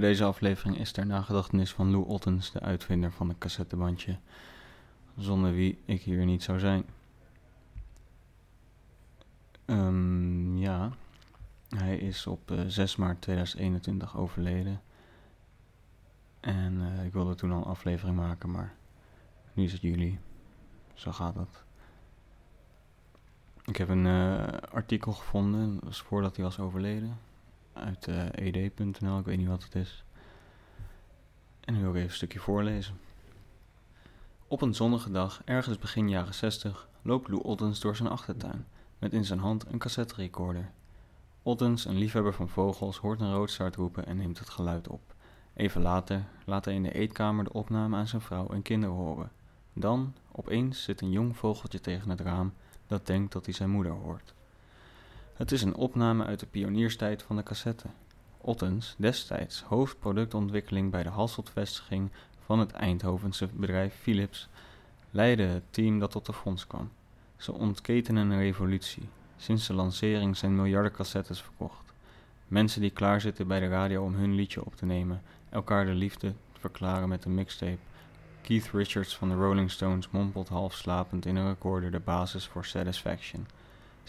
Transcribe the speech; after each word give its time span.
Eh, 0.00 0.06
deze 0.06 0.24
aflevering 0.24 0.78
is 0.78 0.92
ter 0.92 1.06
nagedachtenis 1.06 1.72
van 1.72 1.90
Lou 1.90 2.06
Ottens, 2.06 2.52
de 2.52 2.60
uitvinder 2.60 3.12
van 3.12 3.28
het 3.28 3.38
cassettebandje. 3.38 4.18
Zonder 5.16 5.52
wie 5.52 5.78
ik 5.84 6.02
hier 6.02 6.24
niet 6.24 6.42
zou 6.42 6.58
zijn. 6.58 6.84
Ehm, 9.64 10.56
ja, 10.56 10.90
hij 11.68 11.98
is 11.98 12.26
op 12.26 12.50
uh, 12.50 12.60
6 12.66 12.96
maart 12.96 13.20
2021 13.20 14.16
overleden. 14.16 14.80
En 16.40 16.72
uh, 16.74 17.04
ik 17.04 17.12
wilde 17.12 17.34
toen 17.34 17.52
al 17.52 17.58
een 17.58 17.64
aflevering 17.64 18.16
maken, 18.16 18.50
maar 18.50 18.74
nu 19.52 19.64
is 19.64 19.72
het 19.72 19.80
juli. 19.80 20.18
Zo 20.94 21.12
gaat 21.12 21.34
dat. 21.34 21.64
Ik 23.64 23.76
heb 23.76 23.88
een 23.88 24.04
uh, 24.04 24.46
artikel 24.72 25.12
gevonden, 25.12 25.74
dat 25.74 25.84
was 25.84 26.00
voordat 26.00 26.36
hij 26.36 26.44
was 26.44 26.58
overleden. 26.58 27.18
Uit 27.72 28.06
uh, 28.06 28.24
ed.nl, 28.26 29.18
ik 29.18 29.24
weet 29.24 29.38
niet 29.38 29.48
wat 29.48 29.62
het 29.62 29.74
is. 29.74 30.04
En 31.60 31.74
nu 31.74 31.80
wil 31.80 31.90
ik 31.90 31.96
even 31.96 32.08
een 32.08 32.14
stukje 32.14 32.38
voorlezen. 32.38 32.98
Op 34.48 34.62
een 34.62 34.74
zonnige 34.74 35.10
dag, 35.10 35.42
ergens 35.44 35.78
begin 35.78 36.08
jaren 36.08 36.34
60, 36.34 36.88
loopt 37.02 37.28
Lou 37.28 37.42
Ottens 37.42 37.80
door 37.80 37.96
zijn 37.96 38.08
achtertuin, 38.08 38.66
met 38.98 39.12
in 39.12 39.24
zijn 39.24 39.38
hand 39.38 39.66
een 39.66 39.78
cassette 39.78 40.14
recorder. 40.14 40.70
Ottens, 41.42 41.84
een 41.84 41.98
liefhebber 41.98 42.34
van 42.34 42.48
vogels, 42.48 42.96
hoort 42.96 43.20
een 43.20 43.32
roodstaart 43.32 43.76
roepen 43.76 44.06
en 44.06 44.16
neemt 44.16 44.38
het 44.38 44.50
geluid 44.50 44.88
op. 44.88 45.14
Even 45.54 45.82
later 45.82 46.24
laat 46.44 46.64
hij 46.64 46.74
in 46.74 46.82
de 46.82 46.92
eetkamer 46.92 47.44
de 47.44 47.52
opname 47.52 47.96
aan 47.96 48.08
zijn 48.08 48.22
vrouw 48.22 48.48
en 48.48 48.62
kinderen 48.62 48.94
horen. 48.94 49.30
Dan, 49.72 50.14
opeens, 50.32 50.82
zit 50.82 51.00
een 51.00 51.10
jong 51.10 51.36
vogeltje 51.36 51.80
tegen 51.80 52.10
het 52.10 52.20
raam 52.20 52.52
dat 52.86 53.06
denkt 53.06 53.32
dat 53.32 53.44
hij 53.44 53.54
zijn 53.54 53.70
moeder 53.70 53.92
hoort. 53.92 54.34
Het 55.40 55.52
is 55.52 55.62
een 55.62 55.74
opname 55.74 56.24
uit 56.24 56.40
de 56.40 56.46
pionierstijd 56.46 57.22
van 57.22 57.36
de 57.36 57.42
cassette. 57.42 57.86
Ottens, 58.38 58.94
destijds 58.98 59.62
hoofdproductontwikkeling 59.62 60.90
bij 60.90 61.02
de 61.02 61.08
Hasselt-vestiging 61.08 62.10
van 62.44 62.58
het 62.58 62.72
Eindhovense 62.72 63.48
bedrijf 63.52 63.94
Philips, 63.94 64.48
leidde 65.10 65.42
het 65.42 65.62
team 65.70 65.98
dat 65.98 66.10
tot 66.10 66.26
de 66.26 66.32
fonds 66.32 66.66
kwam. 66.66 66.90
Ze 67.36 67.52
ontketenen 67.52 68.30
een 68.30 68.38
revolutie. 68.38 69.08
Sinds 69.36 69.66
de 69.66 69.74
lancering 69.74 70.36
zijn 70.36 70.56
miljarden 70.56 70.92
cassettes 70.92 71.42
verkocht. 71.42 71.92
Mensen 72.48 72.80
die 72.80 72.90
klaarzitten 72.90 73.46
bij 73.46 73.60
de 73.60 73.68
radio 73.68 74.04
om 74.04 74.14
hun 74.14 74.34
liedje 74.34 74.64
op 74.64 74.76
te 74.76 74.86
nemen, 74.86 75.22
elkaar 75.50 75.86
de 75.86 75.94
liefde 75.94 76.32
verklaren 76.58 77.08
met 77.08 77.24
een 77.24 77.34
mixtape. 77.34 77.78
Keith 78.42 78.70
Richards 78.72 79.16
van 79.16 79.28
de 79.28 79.34
Rolling 79.34 79.70
Stones 79.70 80.10
mompelt 80.10 80.48
half 80.48 80.74
slapend 80.74 81.26
in 81.26 81.36
een 81.36 81.48
recorder 81.48 81.90
de 81.90 82.00
basis 82.00 82.46
voor 82.46 82.64
Satisfaction. 82.64 83.46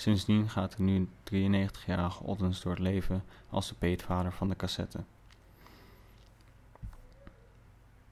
Sindsdien 0.01 0.49
gaat 0.49 0.77
de 0.77 0.83
nu 0.83 1.09
93-jarige 1.31 2.23
Ottens 2.23 2.61
door 2.61 2.71
het 2.71 2.81
leven 2.81 3.23
als 3.49 3.67
de 3.67 3.75
peetvader 3.75 4.33
van 4.33 4.49
de 4.49 4.55
cassette. 4.55 5.03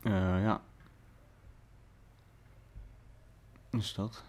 Uh, 0.02 0.44
ja. 0.44 0.62
Dus 3.69 3.94
dat. 3.94 4.24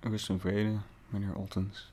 Rust 0.00 0.28
en 0.28 0.40
vrede, 0.40 0.78
meneer 1.08 1.34
Ottens. 1.34 1.92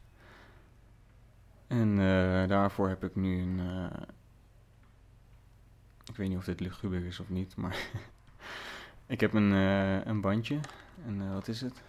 En 1.67 1.89
uh, 1.89 2.47
daarvoor 2.47 2.89
heb 2.89 3.03
ik 3.03 3.15
nu 3.15 3.41
een. 3.41 3.59
Uh, 3.59 4.01
ik 6.05 6.15
weet 6.15 6.29
niet 6.29 6.37
of 6.37 6.45
dit 6.45 6.59
luguber 6.59 7.05
is 7.05 7.19
of 7.19 7.29
niet, 7.29 7.55
maar. 7.55 7.77
ik 9.05 9.19
heb 9.19 9.33
een, 9.33 9.51
een 10.07 10.21
bandje. 10.21 10.59
En 11.05 11.33
wat 11.33 11.47
is 11.47 11.61
het? 11.61 11.81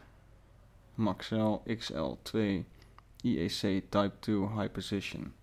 Maxell 0.95 1.61
XL2 1.67 2.65
IEC 3.23 3.61
Type 3.91 4.13
2 4.21 4.49
High 4.49 4.73
Precision 4.73 5.35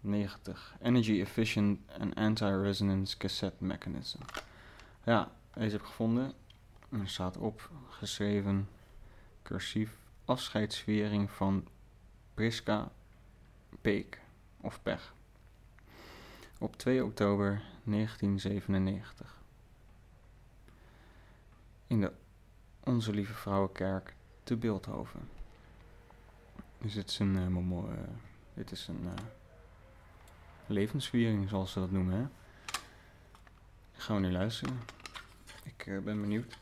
90 0.00 0.76
Energy 0.82 1.20
Efficient 1.20 1.80
and 1.98 2.14
Anti-Resonance 2.14 3.16
Cassette 3.16 3.64
Mechanism. 3.64 4.18
Ja, 5.04 5.32
deze 5.54 5.70
heb 5.70 5.80
ik 5.80 5.86
gevonden. 5.86 6.32
Er 6.88 7.08
staat 7.08 7.36
op, 7.36 7.70
geschreven, 7.88 8.68
cursief, 9.42 9.96
afscheidsviering 10.24 11.30
van 11.30 11.68
Priska 12.34 12.92
Peek 13.80 14.20
of 14.60 14.82
Pech. 14.82 15.14
Op 16.58 16.76
2 16.76 17.04
oktober 17.04 17.62
1997. 17.84 19.42
In 21.86 22.00
de 22.00 22.12
Onze 22.84 23.12
Lieve 23.12 23.34
Vrouwenkerk 23.34 24.14
te 24.42 24.56
Beeldhoven. 24.56 25.39
Dit 26.80 27.08
is 27.08 27.18
een, 27.18 27.36
uh, 27.36 27.46
uh, 27.46 27.98
dit 28.54 28.70
is 28.70 28.88
een 28.88 29.08
levensviering, 30.66 31.48
zoals 31.48 31.72
ze 31.72 31.78
dat 31.78 31.90
noemen. 31.90 32.14
Hè? 32.14 32.26
Gaan 33.92 34.20
we 34.20 34.26
nu 34.26 34.32
luisteren. 34.32 34.80
Ik 35.64 36.04
ben 36.04 36.20
benieuwd. 36.20 36.58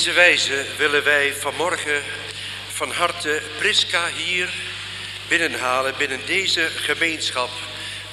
Deze 0.00 0.12
wijze 0.12 0.64
willen 0.76 1.04
wij 1.04 1.34
vanmorgen 1.34 2.02
van 2.72 2.90
harte 2.90 3.42
Priska 3.58 4.08
hier 4.08 4.52
binnenhalen 5.28 5.94
binnen 5.98 6.26
deze 6.26 6.70
gemeenschap 6.76 7.50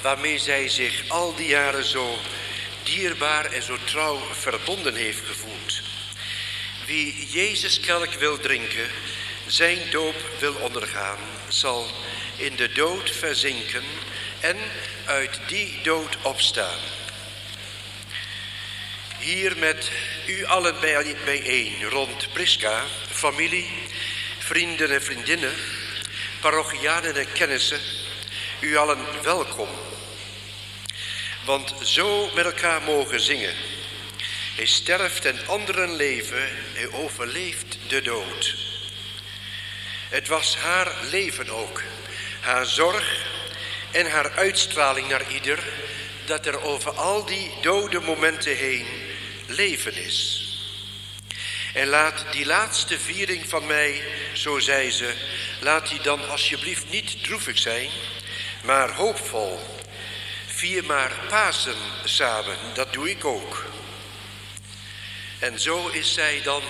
waarmee 0.00 0.38
zij 0.38 0.68
zich 0.68 1.08
al 1.08 1.34
die 1.34 1.46
jaren 1.46 1.84
zo 1.84 2.18
dierbaar 2.82 3.44
en 3.44 3.62
zo 3.62 3.78
trouw 3.84 4.18
verbonden 4.32 4.94
heeft 4.94 5.26
gevoeld. 5.26 5.80
Wie 6.86 7.26
Jezus 7.30 7.80
kelk 7.80 8.12
wil 8.12 8.38
drinken, 8.38 8.90
zijn 9.46 9.78
doop 9.90 10.16
wil 10.38 10.54
ondergaan, 10.54 11.18
zal 11.48 11.86
in 12.36 12.56
de 12.56 12.72
dood 12.72 13.10
verzinken 13.10 13.84
en 14.40 14.56
uit 15.04 15.40
die 15.46 15.78
dood 15.82 16.16
opstaan. 16.22 16.78
Hier 19.18 19.56
met 19.56 19.90
u 20.28 20.44
allen 20.44 20.80
bijeen 21.24 21.84
rond 21.84 22.32
Priska, 22.32 22.82
familie, 23.10 23.70
vrienden 24.38 24.90
en 24.90 25.02
vriendinnen, 25.02 25.52
parochianen 26.40 27.16
en 27.16 27.32
kennissen, 27.32 27.80
u 28.60 28.76
allen 28.76 28.98
welkom. 29.22 29.68
Want 31.44 31.74
zo 31.82 32.30
met 32.34 32.44
elkaar 32.44 32.82
mogen 32.82 33.20
zingen. 33.20 33.54
Hij 34.56 34.66
sterft 34.66 35.24
en 35.24 35.46
anderen 35.46 35.96
leven, 35.96 36.48
hij 36.74 36.92
overleeft 36.92 37.78
de 37.88 38.02
dood. 38.02 38.56
Het 40.08 40.28
was 40.28 40.56
haar 40.56 40.92
leven 41.10 41.48
ook, 41.48 41.82
haar 42.40 42.66
zorg 42.66 43.26
en 43.90 44.10
haar 44.10 44.30
uitstraling 44.30 45.08
naar 45.08 45.32
ieder, 45.32 45.64
dat 46.24 46.46
er 46.46 46.60
over 46.62 46.90
al 46.90 47.24
die 47.24 47.50
dode 47.60 48.00
momenten 48.00 48.56
heen 48.56 49.07
leven 49.48 49.94
is. 49.94 50.42
En 51.74 51.86
laat 51.86 52.24
die 52.32 52.46
laatste 52.46 52.98
viering 52.98 53.48
van 53.48 53.66
mij, 53.66 54.02
zo 54.32 54.58
zei 54.58 54.90
ze, 54.90 55.14
laat 55.60 55.88
die 55.88 56.00
dan 56.00 56.28
alsjeblieft 56.28 56.90
niet 56.90 57.24
droevig 57.24 57.58
zijn, 57.58 57.90
maar 58.62 58.90
hoopvol. 58.92 59.60
Vier 60.46 60.84
maar 60.84 61.12
Pasen 61.28 61.76
samen, 62.04 62.56
dat 62.74 62.92
doe 62.92 63.10
ik 63.10 63.24
ook. 63.24 63.66
En 65.38 65.60
zo 65.60 65.88
is 65.88 66.14
zij 66.14 66.40
dan 66.42 66.62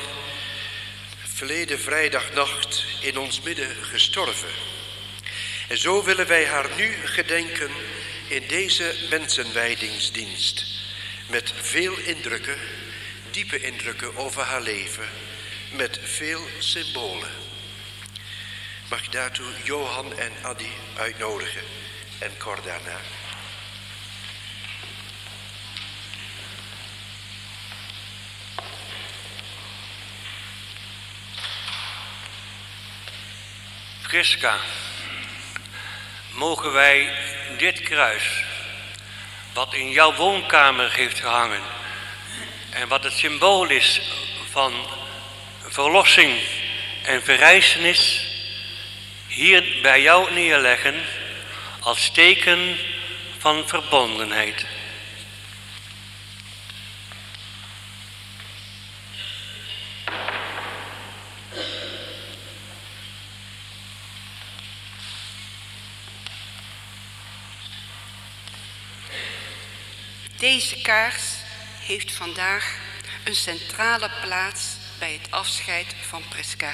verleden 1.35 1.81
vrijdagnacht 1.81 2.85
in 3.01 3.19
ons 3.19 3.41
midden 3.41 3.77
gestorven. 3.83 4.49
En 5.69 5.79
zo 5.79 6.05
willen 6.05 6.27
wij 6.27 6.47
haar 6.47 6.69
nu 6.77 6.97
gedenken 7.05 7.71
in 8.29 8.45
deze 8.47 8.95
mensenwijdingsdienst. 9.11 10.78
Met 11.29 11.53
veel 11.61 11.99
indrukken, 11.99 12.59
diepe 13.31 13.61
indrukken 13.61 14.17
over 14.17 14.43
haar 14.43 14.61
leven, 14.61 15.09
met 15.73 16.01
veel 16.03 16.47
symbolen. 16.59 17.31
Mag 18.91 19.05
ik 19.05 19.13
daartoe 19.13 19.53
Johan 19.65 20.19
en 20.19 20.33
Adi 20.43 20.71
uitnodigen 20.97 21.63
en 22.19 22.37
kort 22.39 22.65
daarna. 22.65 23.01
Priska, 34.03 34.59
mogen 36.33 36.73
wij 36.73 37.13
dit 37.59 37.81
kruis, 37.81 38.45
wat 39.59 39.75
in 39.75 39.91
jouw 39.91 40.15
woonkamer 40.15 40.93
heeft 40.93 41.21
gehangen 41.21 41.63
en 42.71 42.89
wat 42.89 43.05
het 43.05 43.13
symbool 43.13 43.69
is 43.69 44.01
van 44.51 44.73
verlossing 45.69 46.41
en 47.03 47.23
verrijzenis, 47.23 48.27
hier 49.27 49.79
bij 49.83 50.03
jou 50.03 50.33
neerleggen 50.33 50.95
als 51.81 52.11
teken 52.11 52.79
van 53.39 53.69
verbondenheid. 53.69 54.67
Deze 70.39 70.81
kaars 70.81 71.25
heeft 71.81 72.13
vandaag 72.13 72.79
een 73.25 73.35
centrale 73.35 74.11
plaats 74.23 74.77
bij 74.99 75.13
het 75.13 75.31
afscheid 75.31 75.95
van 76.01 76.23
Priska. 76.29 76.73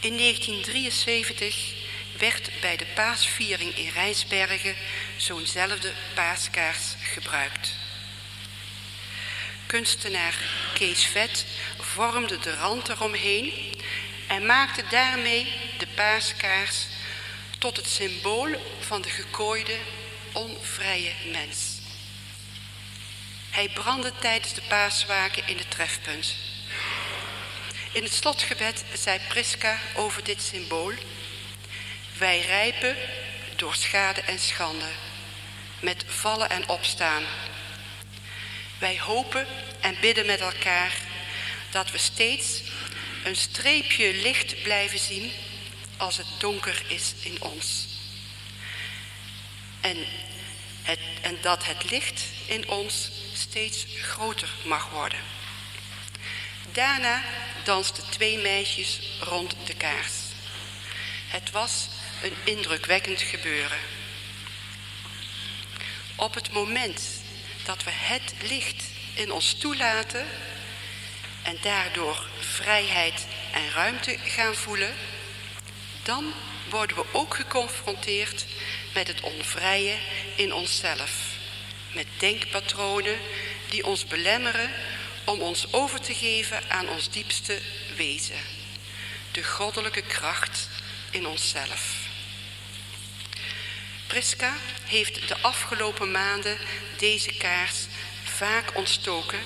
In 0.00 0.16
1973 0.16 1.74
werd 2.18 2.50
bij 2.60 2.76
de 2.76 2.86
paasviering 2.94 3.76
in 3.76 3.88
Rijsbergen 3.88 4.74
zo'nzelfde 5.16 5.92
paaskaars 6.14 6.94
gebruikt. 7.00 7.74
Kunstenaar 9.66 10.34
Kees 10.74 11.04
Vet 11.04 11.46
vormde 11.78 12.38
de 12.38 12.54
rand 12.56 12.88
eromheen 12.88 13.52
en 14.28 14.46
maakte 14.46 14.84
daarmee 14.90 15.52
de 15.78 15.86
paaskaars 15.94 16.86
tot 17.58 17.76
het 17.76 17.88
symbool 17.88 18.48
van 18.80 19.02
de 19.02 19.10
gekooide, 19.10 19.76
onvrije 20.32 21.12
mens. 21.32 21.71
Hij 23.52 23.68
brandde 23.68 24.12
tijdens 24.18 24.54
de 24.54 24.62
paaswaken 24.68 25.46
in 25.46 25.58
het 25.58 25.70
trefpunt. 25.70 26.34
In 27.92 28.02
het 28.02 28.12
slotgebed 28.12 28.84
zei 28.94 29.18
Priska 29.28 29.78
over 29.94 30.24
dit 30.24 30.42
symbool. 30.42 30.92
Wij 32.18 32.40
rijpen 32.40 32.96
door 33.56 33.74
schade 33.74 34.20
en 34.20 34.38
schande, 34.38 34.88
met 35.80 36.04
vallen 36.06 36.50
en 36.50 36.68
opstaan. 36.68 37.22
Wij 38.78 39.00
hopen 39.00 39.46
en 39.80 39.96
bidden 40.00 40.26
met 40.26 40.40
elkaar 40.40 40.92
dat 41.70 41.90
we 41.90 41.98
steeds 41.98 42.62
een 43.24 43.36
streepje 43.36 44.14
licht 44.14 44.62
blijven 44.62 44.98
zien 44.98 45.32
als 45.96 46.16
het 46.16 46.28
donker 46.38 46.82
is 46.88 47.14
in 47.22 47.42
ons. 47.42 47.86
En, 49.80 49.96
het, 50.82 51.00
en 51.20 51.38
dat 51.40 51.64
het 51.64 51.90
licht 51.90 52.22
in 52.46 52.68
ons 52.68 53.10
steeds 53.42 53.86
groter 54.00 54.48
mag 54.64 54.90
worden. 54.90 55.18
Daarna 56.72 57.22
dansten 57.64 58.10
twee 58.10 58.38
meisjes 58.38 59.00
rond 59.20 59.54
de 59.64 59.74
kaars. 59.74 60.12
Het 61.28 61.50
was 61.50 61.88
een 62.22 62.34
indrukwekkend 62.44 63.20
gebeuren. 63.20 63.78
Op 66.16 66.34
het 66.34 66.52
moment 66.52 67.02
dat 67.64 67.84
we 67.84 67.90
het 67.90 68.34
licht 68.48 68.84
in 69.14 69.32
ons 69.32 69.54
toelaten 69.54 70.26
en 71.42 71.58
daardoor 71.62 72.26
vrijheid 72.40 73.26
en 73.52 73.70
ruimte 73.70 74.18
gaan 74.24 74.54
voelen, 74.54 74.94
dan 76.02 76.32
worden 76.70 76.96
we 76.96 77.04
ook 77.12 77.34
geconfronteerd 77.34 78.46
met 78.94 79.06
het 79.06 79.20
onvrije 79.20 79.96
in 80.36 80.54
onszelf 80.54 81.31
met 81.92 82.06
denkpatronen 82.18 83.18
die 83.68 83.84
ons 83.84 84.06
belemmeren 84.06 84.70
om 85.24 85.40
ons 85.40 85.72
over 85.72 86.00
te 86.00 86.14
geven 86.14 86.70
aan 86.70 86.88
ons 86.88 87.10
diepste 87.10 87.58
wezen, 87.96 88.40
de 89.30 89.44
goddelijke 89.44 90.02
kracht 90.02 90.68
in 91.10 91.26
onszelf. 91.26 92.10
Priska 94.06 94.56
heeft 94.84 95.28
de 95.28 95.36
afgelopen 95.40 96.10
maanden 96.10 96.58
deze 96.98 97.36
kaars 97.36 97.86
vaak 98.24 98.76
ontstoken 98.76 99.40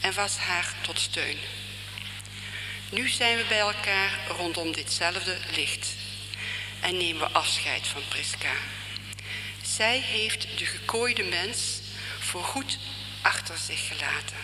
en 0.00 0.14
was 0.14 0.36
haar 0.36 0.74
tot 0.80 1.00
steun. 1.00 1.38
Nu 2.90 3.08
zijn 3.08 3.36
we 3.36 3.44
bij 3.48 3.58
elkaar 3.58 4.18
rondom 4.28 4.72
ditzelfde 4.72 5.36
licht 5.54 5.88
en 6.80 6.96
nemen 6.96 7.20
we 7.20 7.34
afscheid 7.34 7.86
van 7.86 8.02
Priska. 8.08 8.52
Zij 9.62 9.98
heeft 9.98 10.58
de 10.58 10.66
gekooide 10.66 11.22
mens 11.22 11.79
voorgoed 12.30 12.78
achter 13.22 13.58
zich 13.58 13.88
gelaten. 13.88 14.36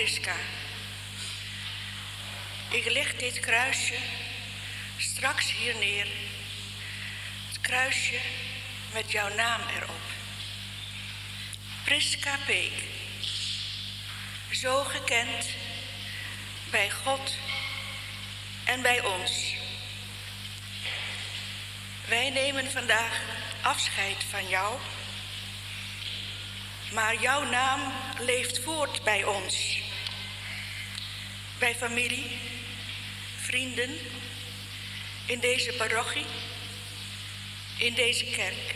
Priska, 0.00 0.36
Ik 2.70 2.90
leg 2.90 3.16
dit 3.16 3.40
kruisje 3.40 3.94
straks 4.96 5.52
hier 5.52 5.76
neer. 5.76 6.06
Het 7.48 7.60
kruisje 7.60 8.18
met 8.92 9.10
jouw 9.10 9.34
naam 9.34 9.60
erop. 9.76 10.00
Priska 11.84 12.38
Peek. 12.46 12.72
Zo 14.50 14.84
gekend 14.84 15.46
bij 16.70 16.90
God 16.90 17.36
en 18.64 18.82
bij 18.82 19.04
ons. 19.04 19.54
Wij 22.08 22.30
nemen 22.30 22.70
vandaag 22.70 23.20
afscheid 23.62 24.24
van 24.30 24.48
jou, 24.48 24.78
maar 26.92 27.20
jouw 27.20 27.44
naam 27.44 27.92
leeft 28.18 28.60
voort 28.62 29.02
bij 29.04 29.24
ons. 29.24 29.79
Bij 31.60 31.74
familie, 31.74 32.38
vrienden, 33.36 33.90
in 35.26 35.40
deze 35.40 35.72
parochie, 35.72 36.26
in 37.78 37.94
deze 37.94 38.24
kerk. 38.24 38.74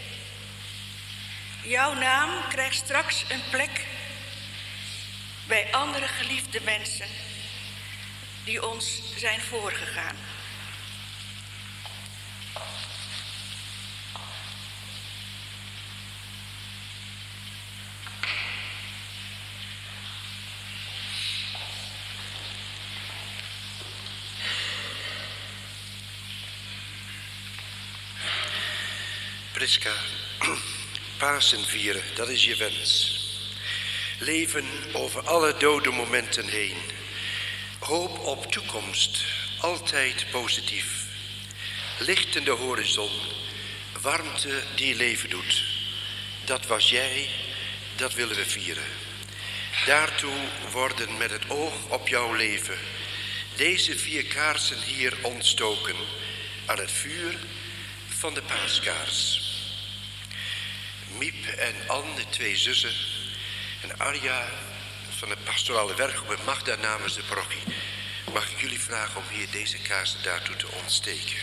Jouw 1.62 1.94
naam 1.94 2.48
krijgt 2.48 2.76
straks 2.76 3.24
een 3.28 3.42
plek 3.50 3.86
bij 5.46 5.72
andere 5.72 6.06
geliefde 6.06 6.60
mensen 6.64 7.06
die 8.44 8.68
ons 8.68 9.02
zijn 9.16 9.40
voorgegaan. 9.40 10.16
Priska, 29.64 29.94
Pasen 31.18 31.64
vieren, 31.64 32.02
dat 32.14 32.28
is 32.28 32.44
je 32.44 32.56
wens. 32.56 33.20
Leven 34.18 34.64
over 34.92 35.22
alle 35.22 35.56
dode 35.56 35.90
momenten 35.90 36.48
heen. 36.48 36.76
Hoop 37.78 38.18
op 38.18 38.52
toekomst, 38.52 39.24
altijd 39.60 40.26
positief. 40.30 41.06
Licht 41.98 42.36
in 42.36 42.44
de 42.44 42.50
horizon, 42.50 43.10
warmte 44.00 44.62
die 44.74 44.94
leven 44.94 45.30
doet. 45.30 45.64
Dat 46.44 46.66
was 46.66 46.90
jij, 46.90 47.28
dat 47.96 48.14
willen 48.14 48.36
we 48.36 48.44
vieren. 48.44 48.88
Daartoe 49.86 50.48
worden 50.70 51.16
met 51.16 51.30
het 51.30 51.50
oog 51.50 51.74
op 51.88 52.08
jouw 52.08 52.32
leven 52.32 52.78
deze 53.56 53.98
vier 53.98 54.24
kaarsen 54.24 54.82
hier 54.82 55.18
ontstoken 55.22 55.96
aan 56.66 56.78
het 56.78 56.92
vuur 56.92 57.38
van 58.08 58.34
de 58.34 58.42
paaskaars. 58.42 59.44
Miep 61.18 61.46
en 61.46 61.74
Anne, 61.86 62.14
de 62.14 62.28
twee 62.28 62.56
zussen, 62.56 62.94
en 63.82 63.98
Arja 63.98 64.48
van 65.18 65.28
de 65.28 65.36
pastorale 65.44 65.94
werkgroep 65.94 66.44
Magda 66.44 66.74
namens 66.74 67.14
de 67.14 67.22
parochie. 67.22 67.62
Mag 68.32 68.50
ik 68.50 68.60
jullie 68.60 68.80
vragen 68.80 69.20
om 69.20 69.36
hier 69.36 69.50
deze 69.50 69.78
kaarsen 69.78 70.22
daartoe 70.22 70.56
te 70.56 70.66
ontsteken? 70.82 71.36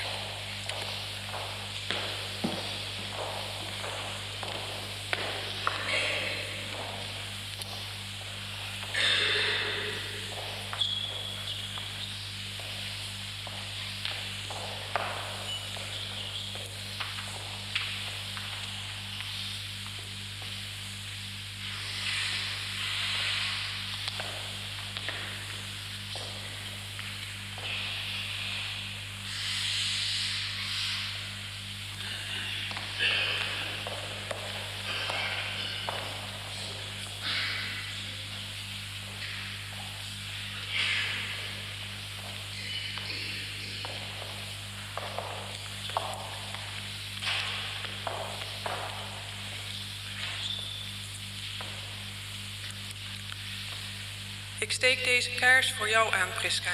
Ik 54.71 54.77
steek 54.77 55.03
deze 55.03 55.29
kaars 55.29 55.71
voor 55.71 55.89
jou 55.89 56.13
aan, 56.13 56.33
Priska, 56.33 56.73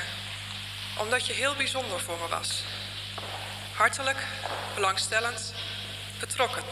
omdat 0.98 1.28
je 1.28 1.34
heel 1.34 1.56
bijzonder 1.56 2.00
voor 2.00 2.18
me 2.18 2.28
was. 2.28 2.64
Hartelijk, 3.74 4.18
belangstellend, 4.76 5.54
betrokken. 6.20 6.64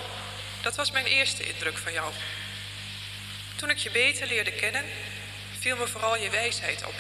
Dat 0.61 0.75
was 0.75 0.91
mijn 0.91 1.05
eerste 1.05 1.43
indruk 1.43 1.77
van 1.77 1.93
jou. 1.93 2.13
Toen 3.55 3.69
ik 3.69 3.77
je 3.77 3.91
beter 3.91 4.27
leerde 4.27 4.51
kennen, 4.51 4.85
viel 5.59 5.77
me 5.77 5.87
vooral 5.87 6.17
je 6.17 6.29
wijsheid 6.29 6.85
op. 6.85 6.95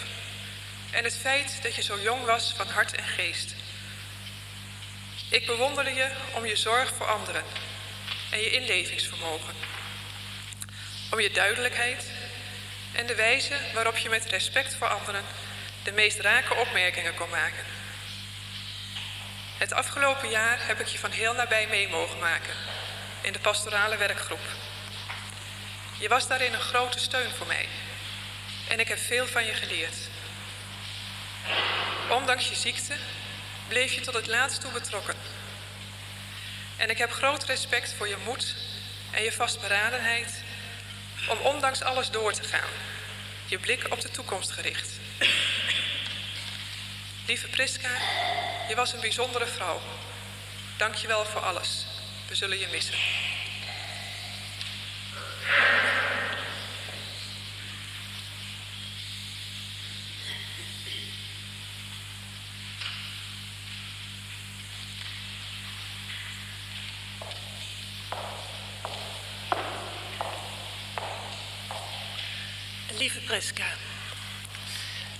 En 0.91 1.03
het 1.03 1.17
feit 1.17 1.59
dat 1.63 1.75
je 1.75 1.83
zo 1.83 1.99
jong 2.01 2.25
was 2.25 2.53
van 2.57 2.67
hart 2.67 2.95
en 2.95 3.07
geest. 3.07 3.55
Ik 5.29 5.45
bewonderde 5.45 5.93
je 5.93 6.11
om 6.33 6.45
je 6.45 6.55
zorg 6.55 6.93
voor 6.93 7.07
anderen 7.07 7.43
en 8.31 8.39
je 8.39 8.49
inlevingsvermogen. 8.49 9.53
Om 11.11 11.19
je 11.19 11.31
duidelijkheid 11.31 12.14
en 12.95 13.05
de 13.05 13.15
wijze 13.15 13.53
waarop 13.73 13.97
je 13.97 14.09
met 14.09 14.25
respect 14.25 14.75
voor 14.75 14.87
anderen 14.87 15.23
de 15.83 15.91
meest 15.91 16.19
rake 16.19 16.55
opmerkingen 16.55 17.15
kon 17.15 17.29
maken. 17.29 17.63
Het 19.57 19.73
afgelopen 19.73 20.29
jaar 20.29 20.67
heb 20.67 20.79
ik 20.79 20.87
je 20.87 20.99
van 20.99 21.11
heel 21.11 21.33
nabij 21.33 21.67
mee 21.67 21.87
mogen 21.87 22.19
maken 22.19 22.53
in 23.21 23.33
de 23.33 23.39
pastorale 23.39 23.97
werkgroep. 23.97 24.47
Je 25.99 26.07
was 26.07 26.27
daarin 26.27 26.53
een 26.53 26.59
grote 26.59 26.99
steun 26.99 27.31
voor 27.31 27.47
mij 27.47 27.67
en 28.67 28.79
ik 28.79 28.87
heb 28.87 28.99
veel 28.99 29.27
van 29.27 29.45
je 29.45 29.53
geleerd. 29.53 29.95
Ondanks 32.09 32.49
je 32.49 32.55
ziekte 32.55 32.93
bleef 33.67 33.93
je 33.93 34.01
tot 34.01 34.13
het 34.13 34.27
laatst 34.27 34.61
toe 34.61 34.71
betrokken. 34.71 35.15
En 36.77 36.89
ik 36.89 36.97
heb 36.97 37.11
groot 37.11 37.43
respect 37.43 37.93
voor 37.97 38.07
je 38.07 38.17
moed 38.25 38.55
en 39.11 39.23
je 39.23 39.31
vastberadenheid 39.31 40.43
om 41.27 41.37
ondanks 41.37 41.81
alles 41.81 42.09
door 42.09 42.33
te 42.33 42.43
gaan, 42.43 42.69
je 43.45 43.59
blik 43.59 43.91
op 43.91 44.01
de 44.01 44.11
toekomst 44.11 44.51
gericht. 44.51 44.89
Lieve 47.27 47.47
Priska, 47.47 47.89
je 48.67 48.75
was 48.75 48.93
een 48.93 48.99
bijzondere 48.99 49.45
vrouw. 49.45 49.81
Dank 50.77 50.95
je 50.95 51.07
wel 51.07 51.25
voor 51.25 51.41
alles. 51.41 51.85
We 52.27 52.35
zullen 52.35 52.59
je 52.59 52.67
missen. 52.71 52.95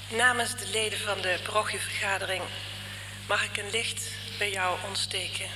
Namens 0.08 0.56
de 0.56 0.68
leden 0.68 1.00
van 1.00 1.22
de 1.22 1.40
parochievergadering 1.44 2.42
mag 3.28 3.44
ik 3.44 3.58
een 3.58 3.70
licht 3.70 4.12
bij 4.38 4.52
jou 4.52 4.78
ontsteken. 4.88 5.50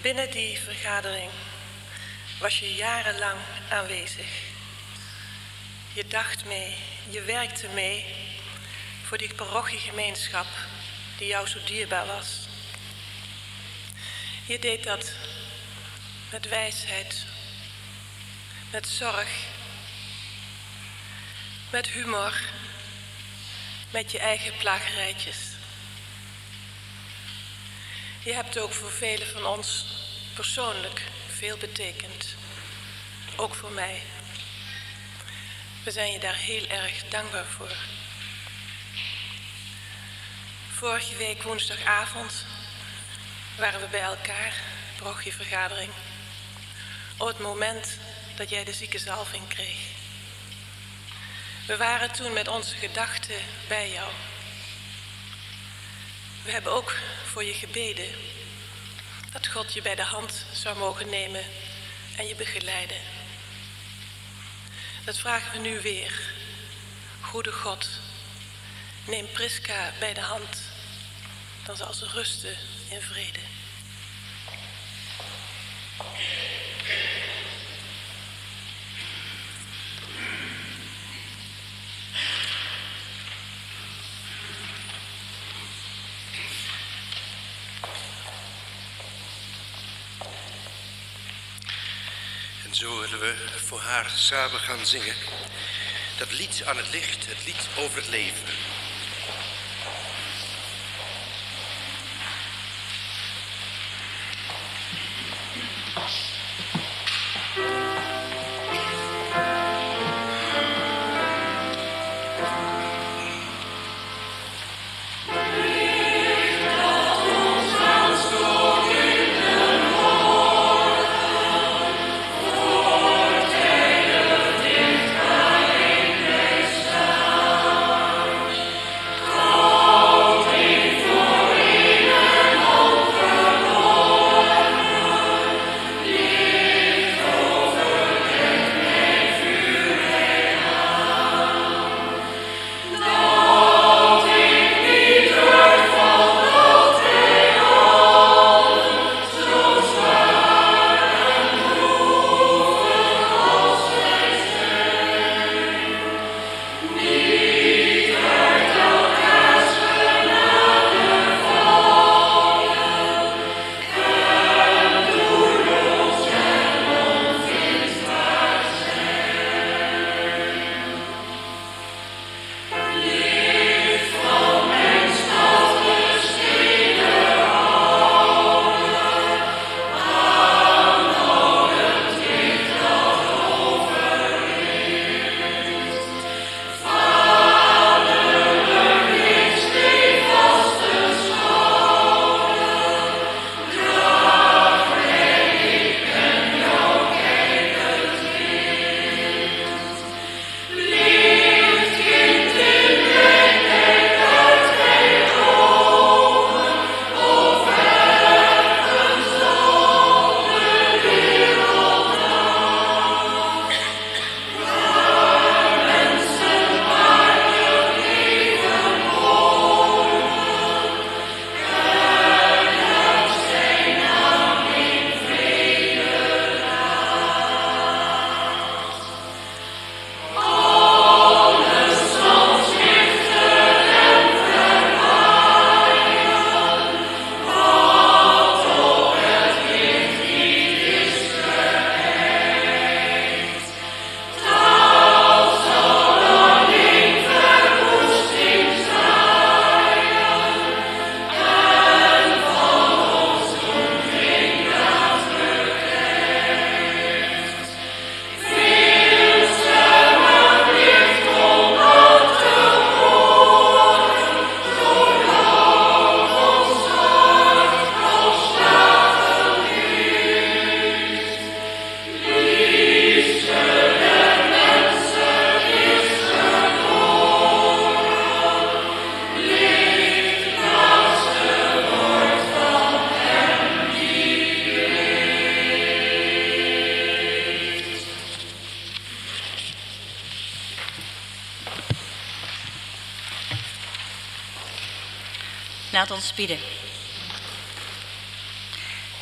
Binnen 0.00 0.30
die 0.30 0.58
vergadering 0.58 1.30
was 2.40 2.58
je 2.58 2.74
jarenlang 2.74 3.38
aanwezig. 3.70 4.26
Je 5.92 6.06
dacht 6.06 6.44
mee, 6.44 6.76
je 7.10 7.22
werkte 7.22 7.68
mee 7.68 8.14
voor 9.04 9.18
die 9.18 9.34
parochiegemeenschap 9.34 10.46
die 11.18 11.26
jou 11.26 11.46
zo 11.46 11.58
dierbaar 11.64 12.06
was. 12.06 12.48
Je 14.46 14.58
deed 14.58 14.84
dat 14.84 15.12
met 16.30 16.48
wijsheid, 16.48 17.24
met 18.70 18.88
zorg 18.88 19.56
met 21.70 21.86
humor, 21.86 22.32
met 23.90 24.12
je 24.12 24.18
eigen 24.18 24.52
plagerijtjes. 24.58 25.36
Je 28.24 28.34
hebt 28.34 28.58
ook 28.58 28.72
voor 28.72 28.90
velen 28.90 29.26
van 29.26 29.46
ons 29.46 29.84
persoonlijk 30.34 31.02
veel 31.26 31.56
betekend. 31.56 32.34
Ook 33.36 33.54
voor 33.54 33.70
mij. 33.70 34.02
We 35.84 35.90
zijn 35.90 36.12
je 36.12 36.18
daar 36.18 36.36
heel 36.36 36.66
erg 36.66 37.04
dankbaar 37.08 37.46
voor. 37.46 37.76
Vorige 40.72 41.16
week 41.16 41.42
woensdagavond 41.42 42.44
waren 43.56 43.80
we 43.80 43.86
bij 43.86 44.02
elkaar, 44.02 44.52
vergadering, 45.30 45.90
op 47.16 47.26
het 47.26 47.38
moment 47.38 47.98
dat 48.36 48.50
jij 48.50 48.64
de 48.64 48.72
ziekenzalving 48.72 49.48
kreeg. 49.48 49.87
We 51.68 51.76
waren 51.76 52.12
toen 52.12 52.32
met 52.32 52.48
onze 52.48 52.76
gedachten 52.76 53.40
bij 53.68 53.90
jou. 53.90 54.10
We 56.44 56.50
hebben 56.50 56.72
ook 56.72 56.96
voor 57.24 57.44
je 57.44 57.52
gebeden 57.52 58.08
dat 59.32 59.46
God 59.46 59.72
je 59.72 59.82
bij 59.82 59.94
de 59.94 60.02
hand 60.02 60.46
zou 60.52 60.78
mogen 60.78 61.08
nemen 61.08 61.44
en 62.16 62.26
je 62.26 62.34
begeleiden. 62.34 62.96
Dat 65.04 65.18
vragen 65.18 65.52
we 65.52 65.68
nu 65.68 65.80
weer. 65.80 66.20
Goede 67.20 67.52
God, 67.52 67.88
neem 69.06 69.30
Priska 69.32 69.92
bij 69.98 70.14
de 70.14 70.20
hand, 70.20 70.60
dan 71.64 71.76
zal 71.76 71.92
ze 71.94 72.06
rusten 72.06 72.56
in 72.88 73.00
vrede. 73.00 73.57
Zo 92.78 93.00
willen 93.00 93.20
we 93.20 93.34
voor 93.56 93.80
haar 93.80 94.10
samen 94.14 94.60
gaan 94.60 94.86
zingen. 94.86 95.14
Dat 96.18 96.32
lied 96.32 96.62
aan 96.64 96.76
het 96.76 96.90
licht, 96.92 97.26
het 97.26 97.46
lied 97.46 97.68
over 97.78 97.96
het 97.96 98.08
leven. 98.08 98.44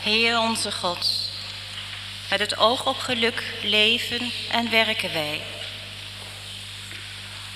Heer 0.02 0.38
onze 0.38 0.72
God, 0.72 1.30
met 2.30 2.40
het 2.40 2.56
oog 2.56 2.86
op 2.86 2.98
geluk 2.98 3.42
leven 3.62 4.30
en 4.50 4.70
werken 4.70 5.12
wij. 5.12 5.42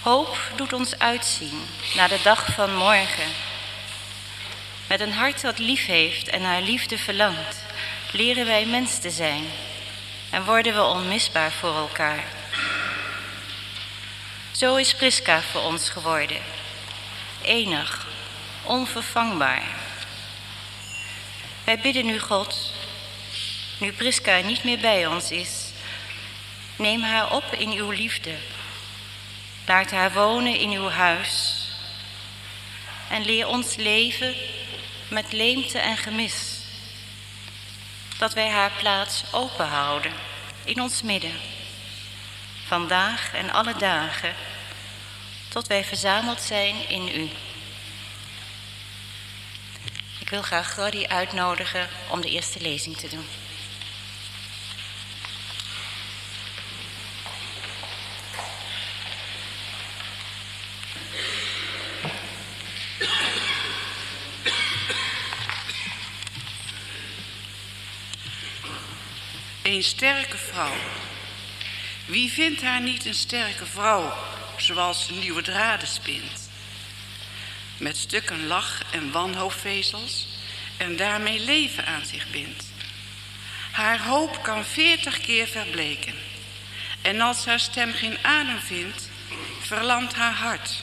Hoop 0.02 0.38
doet 0.56 0.72
ons 0.72 0.98
uitzien 0.98 1.66
naar 1.94 2.08
de 2.08 2.20
dag 2.22 2.46
van 2.54 2.74
morgen. 2.74 3.32
Met 4.86 5.00
een 5.00 5.12
hart 5.12 5.40
dat 5.40 5.58
lief 5.58 5.86
heeft 5.86 6.28
en 6.28 6.42
naar 6.42 6.62
liefde 6.62 6.98
verlangt, 6.98 7.56
leren 8.12 8.46
wij 8.46 8.66
mens 8.66 8.98
te 8.98 9.10
zijn 9.10 9.44
en 10.30 10.44
worden 10.44 10.74
we 10.74 10.82
onmisbaar 10.82 11.52
voor 11.52 11.76
elkaar. 11.76 12.24
Zo 14.50 14.76
is 14.76 14.94
Priska 14.94 15.42
voor 15.42 15.62
ons 15.62 15.88
geworden, 15.88 16.40
enig, 17.42 18.09
onvervangbaar. 18.70 19.62
Wij 21.64 21.80
bidden 21.80 22.06
nu 22.06 22.18
God, 22.18 22.72
nu 23.78 23.92
Priska 23.92 24.38
niet 24.40 24.64
meer 24.64 24.78
bij 24.78 25.06
ons 25.06 25.30
is, 25.30 25.72
neem 26.76 27.02
haar 27.02 27.33
op 27.33 27.44
in 27.52 27.70
uw 27.70 27.90
liefde. 27.90 28.35
Laat 29.66 29.90
haar 29.90 30.12
wonen 30.12 30.59
in 30.59 30.70
uw 30.70 30.88
huis. 30.88 31.59
en 33.09 33.24
leer 33.24 33.46
ons 33.46 33.76
leven 33.76 34.35
met 35.09 35.33
leemte 35.33 35.78
en 35.78 35.96
gemis. 35.96 36.59
Dat 38.18 38.33
wij 38.33 38.48
haar 38.48 38.70
plaats 38.78 39.24
open 39.33 39.66
houden 39.66 40.12
in 40.64 40.80
ons 40.80 41.02
midden, 41.02 41.35
vandaag 42.66 43.35
en 43.35 43.50
alle 43.50 43.74
dagen, 43.76 44.35
tot 45.48 45.66
wij 45.66 45.85
verzameld 45.85 46.40
zijn 46.40 46.88
in 46.88 47.09
u. 47.09 47.30
Ik 50.30 50.36
wil 50.36 50.44
graag 50.44 50.74
Gordy 50.74 51.06
uitnodigen 51.06 51.88
om 52.10 52.20
de 52.20 52.30
eerste 52.30 52.60
lezing 52.60 52.96
te 52.96 53.08
doen. 53.08 53.26
Een 69.62 69.82
sterke 69.82 70.36
vrouw. 70.36 70.74
Wie 72.06 72.30
vindt 72.30 72.62
haar 72.62 72.80
niet 72.80 73.06
een 73.06 73.14
sterke 73.14 73.66
vrouw, 73.66 74.12
zoals 74.56 75.06
ze 75.06 75.12
nieuwe 75.12 75.42
draden 75.42 75.88
spint? 75.88 76.49
Met 77.80 77.96
stukken 77.96 78.46
lach 78.46 78.82
en 78.90 79.10
wanhoopvezels 79.12 80.26
en 80.76 80.96
daarmee 80.96 81.40
leven 81.40 81.86
aan 81.86 82.04
zich 82.04 82.30
bindt. 82.30 82.64
Haar 83.70 84.04
hoop 84.04 84.42
kan 84.42 84.64
veertig 84.64 85.20
keer 85.20 85.46
verbleken. 85.46 86.14
En 87.02 87.20
als 87.20 87.44
haar 87.44 87.60
stem 87.60 87.92
geen 87.92 88.18
adem 88.22 88.60
vindt, 88.60 89.08
verlamt 89.60 90.14
haar 90.14 90.32
hart, 90.32 90.82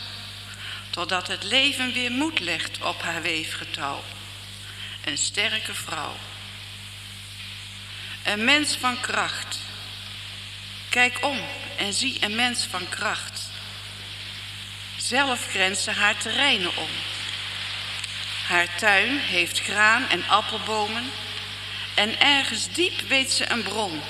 totdat 0.90 1.28
het 1.28 1.44
leven 1.44 1.94
weer 1.94 2.12
moed 2.12 2.40
legt 2.40 2.82
op 2.82 3.02
haar 3.02 3.22
weefgetouw. 3.22 4.04
Een 5.06 5.18
sterke 5.18 5.74
vrouw. 5.74 6.16
Een 8.24 8.44
mens 8.44 8.76
van 8.76 9.00
kracht. 9.00 9.60
Kijk 10.90 11.26
om 11.26 11.42
en 11.78 11.94
zie 11.94 12.24
een 12.24 12.36
mens 12.36 12.66
van 12.66 12.90
kracht. 12.90 13.37
Zelf 15.08 15.48
grenzen 15.48 15.96
haar 15.96 16.18
terreinen 16.18 16.78
om. 16.78 16.90
Haar 18.48 18.76
tuin 18.76 19.18
heeft 19.18 19.60
graan 19.60 20.10
en 20.10 20.28
appelbomen. 20.28 21.12
En 21.96 22.20
ergens 22.20 22.68
diep 22.74 23.00
weet 23.00 23.32
ze 23.32 23.52
een 23.52 23.64
bron. 23.64 24.02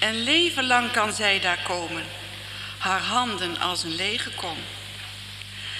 Een 0.00 0.22
leven 0.22 0.66
lang 0.66 0.90
kan 0.90 1.12
zij 1.12 1.40
daar 1.40 1.62
komen. 1.62 2.04
Haar 2.78 3.00
handen 3.00 3.60
als 3.60 3.82
een 3.82 3.94
lege 3.94 4.30
kom. 4.30 4.56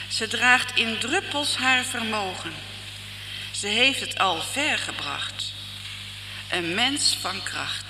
Ze 0.09 0.29
draagt 0.29 0.77
in 0.77 0.99
druppels 0.99 1.57
haar 1.57 1.85
vermogen. 1.85 2.55
Ze 3.51 3.67
heeft 3.67 4.01
het 4.01 4.19
al 4.19 4.43
ver 4.43 4.79
gebracht. 4.79 5.53
Een 6.51 6.75
mens 6.75 7.17
van 7.21 7.43
kracht. 7.43 7.88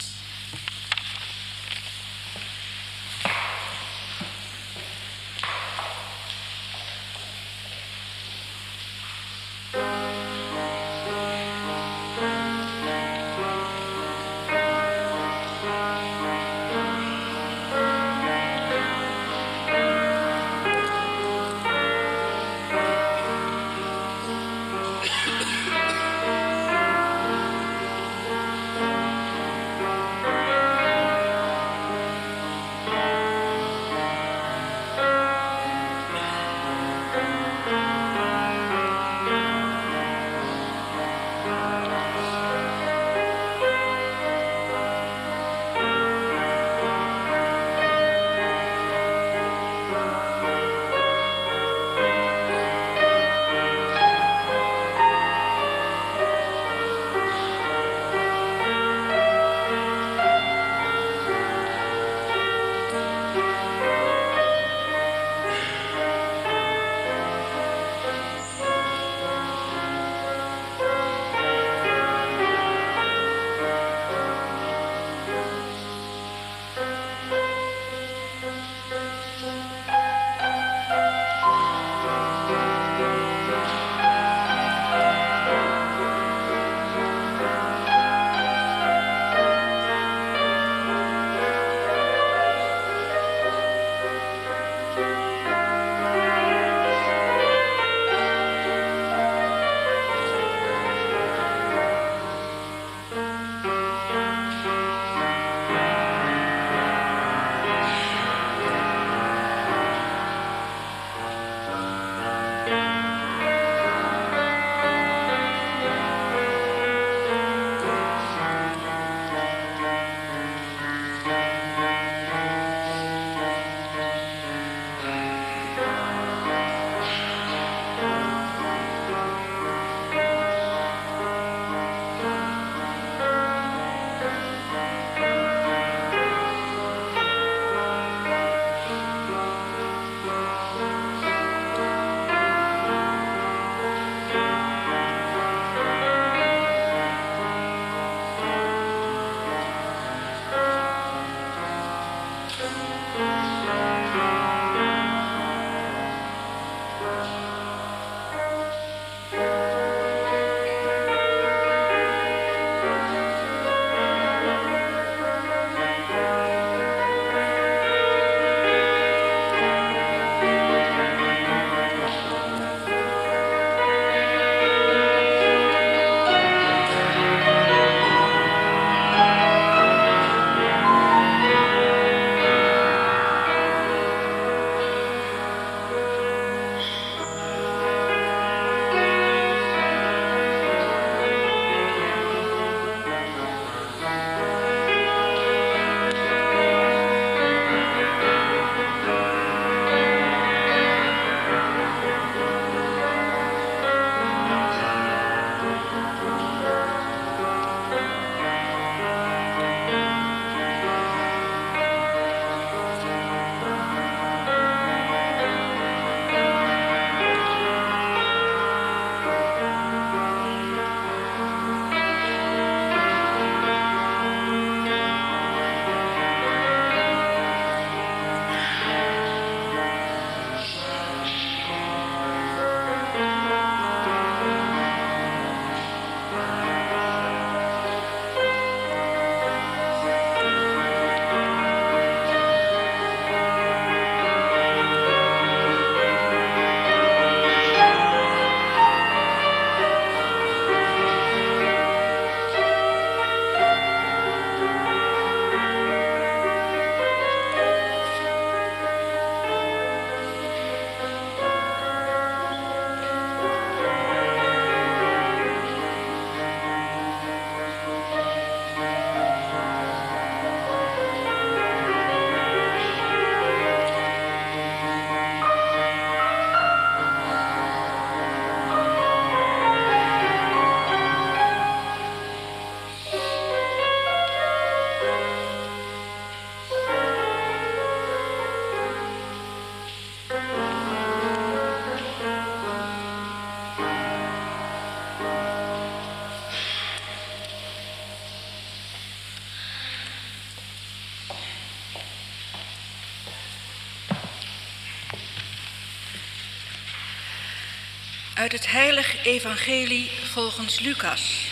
Uit 308.48 308.60
het 308.60 308.70
heilige 308.72 309.16
evangelie 309.22 310.10
volgens 310.32 310.80
Lucas. 310.80 311.46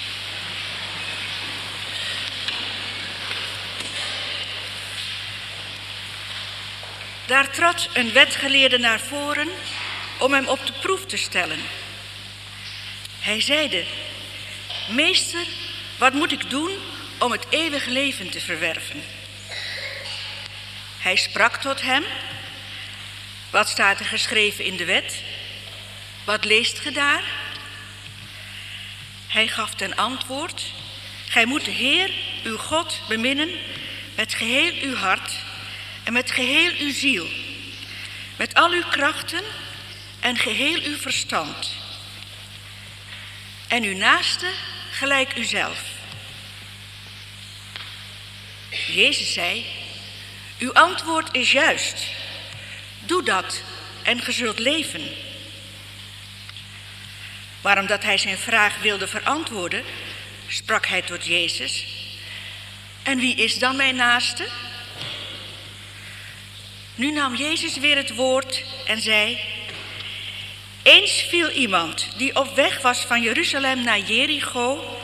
Daar 7.26 7.50
trad 7.50 7.88
een 7.92 8.12
wetgeleerde 8.12 8.78
naar 8.78 9.00
voren 9.00 9.48
om 10.18 10.32
hem 10.32 10.46
op 10.46 10.66
de 10.66 10.72
proef 10.72 11.06
te 11.06 11.16
stellen. 11.16 11.58
Hij 13.20 13.40
zeide, 13.40 13.84
Meester, 14.88 15.46
wat 15.98 16.12
moet 16.12 16.32
ik 16.32 16.50
doen 16.50 16.70
om 17.18 17.32
het 17.32 17.46
eeuwige 17.48 17.90
leven 17.90 18.30
te 18.30 18.40
verwerven? 18.40 19.02
Hij 20.98 21.16
sprak 21.16 21.56
tot 21.56 21.82
hem, 21.82 22.04
wat 23.50 23.68
staat 23.68 23.98
er 24.00 24.06
geschreven 24.06 24.64
in 24.64 24.76
de 24.76 24.84
wet? 24.84 25.22
Wat 26.26 26.44
leest 26.44 26.78
ge 26.78 26.90
daar? 26.90 27.22
Hij 29.26 29.48
gaf 29.48 29.74
ten 29.74 29.96
antwoord, 29.96 30.72
Gij 31.28 31.46
moet 31.46 31.64
de 31.64 31.70
Heer, 31.70 32.10
uw 32.44 32.56
God, 32.56 33.00
beminnen 33.08 33.50
met 34.14 34.34
geheel 34.34 34.72
uw 34.82 34.94
hart 34.94 35.32
en 36.04 36.12
met 36.12 36.30
geheel 36.30 36.72
uw 36.78 36.92
ziel, 36.92 37.26
met 38.36 38.54
al 38.54 38.70
uw 38.70 38.82
krachten 38.90 39.42
en 40.20 40.36
geheel 40.36 40.80
uw 40.82 40.96
verstand. 40.96 41.70
En 43.68 43.82
uw 43.82 43.96
naaste 43.96 44.50
gelijk 44.90 45.36
uzelf. 45.36 45.82
Jezus 48.86 49.32
zei, 49.32 49.66
uw 50.58 50.72
antwoord 50.72 51.28
is 51.34 51.52
juist. 51.52 52.10
Doe 52.98 53.22
dat 53.22 53.62
en 54.02 54.20
ge 54.20 54.32
zult 54.32 54.58
leven. 54.58 55.25
Maar 57.60 57.78
omdat 57.78 58.02
hij 58.02 58.18
zijn 58.18 58.38
vraag 58.38 58.78
wilde 58.80 59.06
verantwoorden, 59.06 59.84
sprak 60.48 60.86
hij 60.86 61.02
tot 61.02 61.26
Jezus. 61.26 61.86
En 63.02 63.18
wie 63.18 63.34
is 63.34 63.58
dan 63.58 63.76
mijn 63.76 63.96
naaste? 63.96 64.48
Nu 66.94 67.10
nam 67.10 67.34
Jezus 67.34 67.76
weer 67.76 67.96
het 67.96 68.14
woord 68.14 68.64
en 68.86 69.00
zei: 69.00 69.38
Eens 70.82 71.26
viel 71.28 71.50
iemand 71.50 72.08
die 72.16 72.36
op 72.36 72.54
weg 72.54 72.80
was 72.80 72.98
van 72.98 73.22
Jeruzalem 73.22 73.84
naar 73.84 74.00
Jericho 74.00 74.98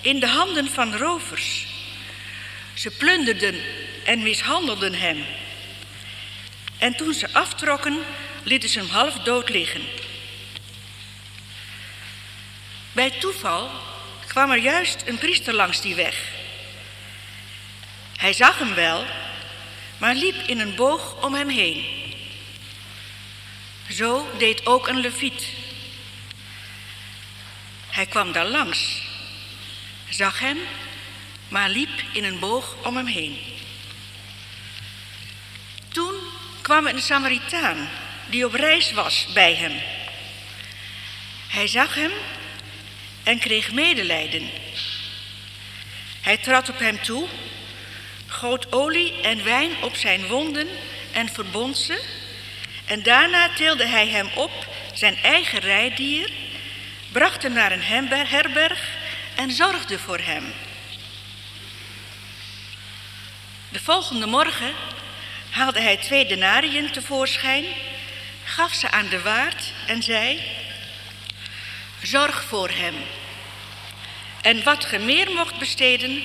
in 0.00 0.20
de 0.20 0.26
handen 0.26 0.70
van 0.70 0.96
rovers. 0.96 1.66
Ze 2.74 2.90
plunderden 2.90 3.60
en 4.04 4.22
mishandelden 4.22 4.94
hem. 4.94 5.24
En 6.78 6.96
toen 6.96 7.14
ze 7.14 7.32
aftrokken, 7.32 7.98
lieten 8.42 8.68
ze 8.68 8.78
hem 8.78 8.88
half 8.88 9.14
dood 9.14 9.48
liggen. 9.48 9.82
Bij 12.96 13.10
toeval 13.10 13.70
kwam 14.26 14.50
er 14.50 14.58
juist 14.58 15.02
een 15.06 15.18
priester 15.18 15.54
langs 15.54 15.80
die 15.80 15.94
weg. 15.94 16.28
Hij 18.16 18.32
zag 18.32 18.58
hem 18.58 18.74
wel, 18.74 19.04
maar 19.98 20.14
liep 20.14 20.34
in 20.46 20.60
een 20.60 20.74
boog 20.74 21.22
om 21.22 21.34
hem 21.34 21.48
heen. 21.48 21.84
Zo 23.90 24.28
deed 24.38 24.66
ook 24.66 24.88
een 24.88 25.00
leviet. 25.00 25.48
Hij 27.90 28.06
kwam 28.06 28.32
daar 28.32 28.46
langs, 28.46 29.02
zag 30.08 30.38
hem, 30.38 30.58
maar 31.48 31.68
liep 31.68 32.02
in 32.12 32.24
een 32.24 32.38
boog 32.38 32.76
om 32.82 32.96
hem 32.96 33.06
heen. 33.06 33.38
Toen 35.88 36.14
kwam 36.60 36.86
een 36.86 37.02
Samaritaan 37.02 37.88
die 38.26 38.44
op 38.46 38.54
reis 38.54 38.92
was 38.92 39.26
bij 39.34 39.54
hem. 39.54 39.80
Hij 41.48 41.66
zag 41.66 41.94
hem 41.94 42.12
en 43.26 43.38
kreeg 43.38 43.72
medelijden. 43.72 44.50
Hij 46.20 46.36
trad 46.36 46.68
op 46.68 46.78
hem 46.78 47.02
toe, 47.02 47.28
goot 48.26 48.72
olie 48.72 49.20
en 49.20 49.44
wijn 49.44 49.70
op 49.82 49.96
zijn 49.96 50.26
wonden 50.26 50.68
en 51.12 51.28
verbond 51.28 51.78
ze. 51.78 52.02
En 52.84 53.02
daarna 53.02 53.54
tilde 53.54 53.86
hij 53.86 54.08
hem 54.08 54.28
op, 54.34 54.66
zijn 54.94 55.16
eigen 55.22 55.58
rijdier, 55.58 56.30
bracht 57.12 57.42
hem 57.42 57.52
naar 57.52 57.72
een 57.72 57.82
herberg 58.26 58.88
en 59.34 59.50
zorgde 59.50 59.98
voor 59.98 60.18
hem. 60.18 60.52
De 63.68 63.80
volgende 63.80 64.26
morgen 64.26 64.72
haalde 65.50 65.80
hij 65.80 65.96
twee 65.96 66.26
denariën 66.26 66.90
tevoorschijn, 66.90 67.64
gaf 68.44 68.72
ze 68.72 68.90
aan 68.90 69.08
de 69.08 69.22
waard 69.22 69.72
en 69.86 70.02
zei: 70.02 70.42
Zorg 72.02 72.44
voor 72.44 72.68
hem. 72.70 72.94
En 74.42 74.62
wat 74.62 74.84
ge 74.84 74.98
meer 74.98 75.30
mocht 75.30 75.58
besteden, 75.58 76.22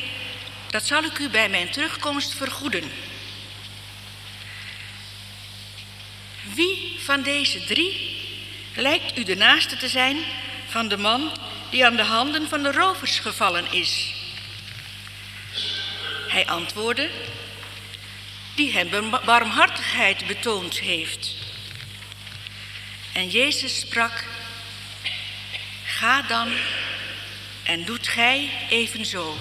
dat 0.69 0.85
zal 0.85 1.03
ik 1.03 1.17
u 1.17 1.29
bij 1.29 1.49
mijn 1.49 1.69
terugkomst 1.69 2.35
vergoeden. 2.35 2.91
Wie 6.43 6.99
van 6.99 7.21
deze 7.21 7.63
drie 7.63 8.19
lijkt 8.75 9.17
u 9.17 9.23
de 9.23 9.35
naaste 9.35 9.77
te 9.77 9.87
zijn 9.87 10.17
van 10.67 10.87
de 10.87 10.97
man 10.97 11.31
die 11.69 11.85
aan 11.85 11.95
de 11.95 12.03
handen 12.03 12.49
van 12.49 12.63
de 12.63 12.71
rovers 12.71 13.19
gevallen 13.19 13.71
is? 13.71 14.13
Hij 16.27 16.47
antwoordde, 16.47 17.09
die 18.55 18.71
hem 18.71 19.09
barmhartigheid 19.25 20.27
betoond 20.27 20.79
heeft. 20.79 21.35
En 23.13 23.29
Jezus 23.29 23.79
sprak, 23.79 24.25
ga 26.01 26.21
dan 26.21 26.49
en 27.63 27.85
doet 27.85 28.07
gij 28.07 28.67
evenzo. 28.69 29.35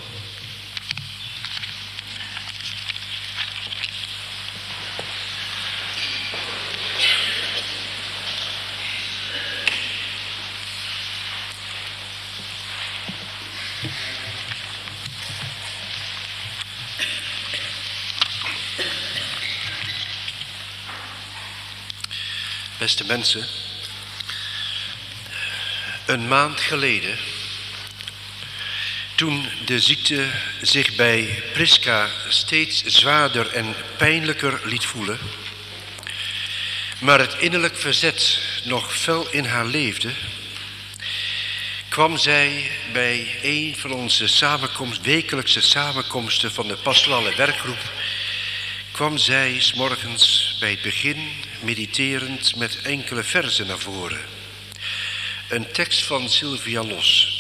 Beste 22.79 23.05
mensen, 23.05 23.60
een 26.11 26.29
maand 26.29 26.61
geleden, 26.61 27.19
toen 29.15 29.47
de 29.65 29.81
ziekte 29.81 30.31
zich 30.63 30.95
bij 30.95 31.43
Priska 31.53 32.09
steeds 32.29 32.85
zwaarder 32.85 33.53
en 33.53 33.75
pijnlijker 33.97 34.61
liet 34.65 34.85
voelen, 34.85 35.19
maar 36.99 37.19
het 37.19 37.37
innerlijk 37.39 37.77
verzet 37.77 38.39
nog 38.65 38.97
fel 38.97 39.31
in 39.31 39.45
haar 39.45 39.67
leefde, 39.67 40.11
kwam 41.89 42.17
zij 42.17 42.71
bij 42.93 43.39
een 43.43 43.75
van 43.77 43.93
onze 43.93 44.29
samenkomst, 44.29 45.03
wekelijkse 45.03 45.61
samenkomsten 45.61 46.53
van 46.53 46.69
de 46.69 46.77
pastorale 46.77 47.35
werkgroep, 47.37 47.93
kwam 48.91 49.19
zij 49.19 49.61
s 49.61 49.75
morgens 49.75 50.57
bij 50.61 50.71
het 50.71 50.83
begin 50.83 51.33
mediterend 51.61 52.57
met 52.57 52.83
enkele 52.83 53.23
verzen 53.23 53.67
naar 53.67 53.79
voren. 53.79 54.40
Een 55.51 55.73
tekst 55.73 56.03
van 56.03 56.29
Sylvia 56.29 56.85
Los. 56.85 57.39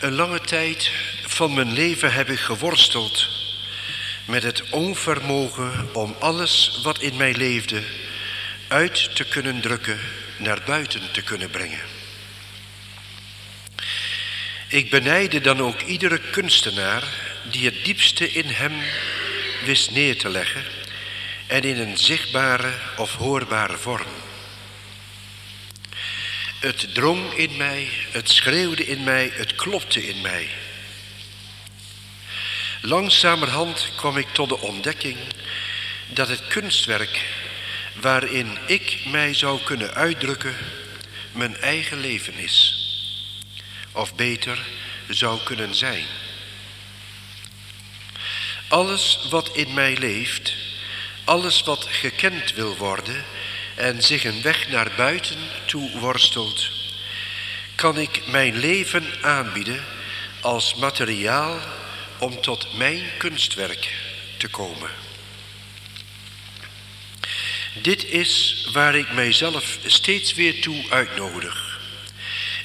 Een 0.00 0.12
lange 0.12 0.40
tijd 0.40 0.90
van 1.26 1.54
mijn 1.54 1.72
leven 1.72 2.12
heb 2.12 2.28
ik 2.28 2.38
geworsteld 2.38 3.28
met 4.24 4.42
het 4.42 4.70
onvermogen 4.70 5.88
om 5.94 6.16
alles 6.18 6.80
wat 6.82 7.00
in 7.00 7.16
mij 7.16 7.34
leefde 7.34 7.82
uit 8.68 9.16
te 9.16 9.24
kunnen 9.24 9.60
drukken, 9.60 10.00
naar 10.36 10.62
buiten 10.66 11.12
te 11.12 11.22
kunnen 11.22 11.50
brengen. 11.50 11.82
Ik 14.68 14.90
benijde 14.90 15.40
dan 15.40 15.60
ook 15.60 15.80
iedere 15.80 16.18
kunstenaar 16.18 17.04
die 17.50 17.64
het 17.64 17.84
diepste 17.84 18.32
in 18.32 18.46
hem 18.46 18.82
wist 19.64 19.90
neer 19.90 20.18
te 20.18 20.28
leggen 20.28 20.64
en 21.46 21.62
in 21.62 21.78
een 21.78 21.98
zichtbare 21.98 22.72
of 22.96 23.14
hoorbare 23.14 23.76
vorm. 23.76 24.29
Het 26.60 26.94
drong 26.94 27.32
in 27.32 27.56
mij, 27.56 27.88
het 28.10 28.30
schreeuwde 28.30 28.86
in 28.86 29.04
mij, 29.04 29.30
het 29.34 29.54
klopte 29.54 30.06
in 30.06 30.20
mij. 30.20 30.48
Langzamerhand 32.80 33.88
kwam 33.96 34.16
ik 34.16 34.28
tot 34.32 34.48
de 34.48 34.58
ontdekking 34.58 35.16
dat 36.06 36.28
het 36.28 36.46
kunstwerk 36.46 37.20
waarin 38.00 38.58
ik 38.66 38.98
mij 39.06 39.34
zou 39.34 39.60
kunnen 39.60 39.94
uitdrukken 39.94 40.56
mijn 41.32 41.56
eigen 41.56 42.00
leven 42.00 42.34
is. 42.34 42.86
Of 43.92 44.14
beter 44.14 44.58
zou 45.08 45.40
kunnen 45.44 45.74
zijn. 45.74 46.04
Alles 48.68 49.26
wat 49.30 49.56
in 49.56 49.74
mij 49.74 49.96
leeft, 49.96 50.54
alles 51.24 51.62
wat 51.62 51.86
gekend 51.90 52.52
wil 52.52 52.76
worden 52.76 53.24
en 53.80 54.02
zich 54.02 54.24
een 54.24 54.42
weg 54.42 54.68
naar 54.68 54.90
buiten 54.96 55.36
toe 55.64 55.98
worstelt, 55.98 56.70
kan 57.74 57.98
ik 57.98 58.26
mijn 58.26 58.56
leven 58.56 59.04
aanbieden 59.20 59.84
als 60.40 60.74
materiaal 60.74 61.60
om 62.18 62.40
tot 62.40 62.76
mijn 62.76 63.02
kunstwerk 63.18 63.94
te 64.36 64.48
komen. 64.48 64.90
Dit 67.82 68.04
is 68.04 68.66
waar 68.72 68.94
ik 68.94 69.12
mijzelf 69.12 69.78
steeds 69.86 70.34
weer 70.34 70.60
toe 70.60 70.84
uitnodig. 70.90 71.80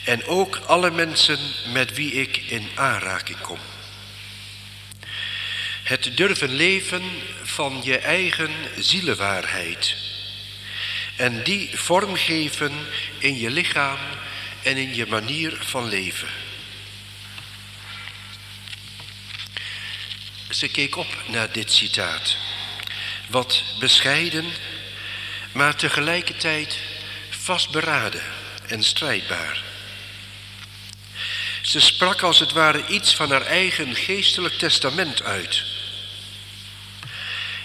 En 0.03 0.26
ook 0.26 0.55
alle 0.66 0.91
mensen 0.91 1.39
met 1.74 1.95
wie 1.95 2.11
ik 2.11 2.38
in 2.38 2.70
aanraking 2.76 3.41
kom. 3.41 3.59
Het 5.84 6.18
durven 6.18 6.49
leven 6.55 7.03
van 7.43 7.82
je 7.84 7.97
eigen 7.97 8.51
zielenwaarheid. 8.78 10.13
En 11.16 11.43
die 11.43 11.78
vormgeven 11.78 12.88
in 13.18 13.39
je 13.39 13.49
lichaam 13.49 13.99
en 14.61 14.78
in 14.78 14.95
je 14.95 15.05
manier 15.05 15.57
van 15.59 15.89
leven. 15.89 16.28
Ze 20.49 20.68
keek 20.68 20.95
op 20.95 21.07
naar 21.28 21.51
dit 21.51 21.72
citaat. 21.72 22.38
Wat 23.28 23.63
bescheiden, 23.80 24.45
maar 25.51 25.76
tegelijkertijd 25.76 26.80
vastberaden 27.30 28.24
en 28.68 28.84
strijdbaar. 28.84 29.63
Ze 31.61 31.80
sprak 31.80 32.22
als 32.22 32.39
het 32.39 32.51
ware 32.51 32.88
iets 32.88 33.16
van 33.16 33.32
haar 33.32 33.45
eigen 33.45 33.95
geestelijk 33.95 34.53
testament 34.53 35.24
uit. 35.24 35.63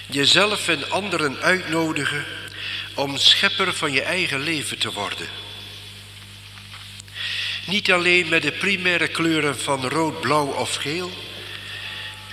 Jezelf 0.06 0.68
en 0.68 0.90
anderen 0.90 1.40
uitnodigen 1.40 2.26
om 3.00 3.16
schepper 3.16 3.74
van 3.74 3.92
je 3.92 4.02
eigen 4.02 4.40
leven 4.40 4.78
te 4.78 4.92
worden. 4.92 5.28
Niet 7.66 7.92
alleen 7.92 8.28
met 8.28 8.42
de 8.42 8.52
primaire 8.52 9.08
kleuren 9.08 9.58
van 9.58 9.88
rood, 9.88 10.20
blauw 10.20 10.46
of 10.46 10.74
geel, 10.74 11.10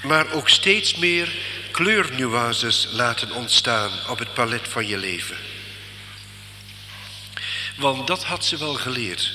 maar 0.03 0.31
ook 0.31 0.49
steeds 0.49 0.95
meer 0.95 1.31
kleurnuances 1.71 2.87
laten 2.91 3.31
ontstaan 3.31 3.91
op 4.09 4.19
het 4.19 4.33
palet 4.33 4.67
van 4.67 4.87
je 4.87 4.97
leven. 4.97 5.37
Want 7.75 8.07
dat 8.07 8.23
had 8.23 8.45
ze 8.45 8.57
wel 8.57 8.73
geleerd. 8.73 9.33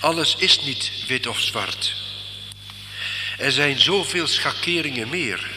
Alles 0.00 0.36
is 0.36 0.60
niet 0.60 0.92
wit 1.06 1.26
of 1.26 1.40
zwart. 1.40 1.94
Er 3.38 3.52
zijn 3.52 3.78
zoveel 3.78 4.26
schakeringen 4.26 5.08
meer, 5.08 5.50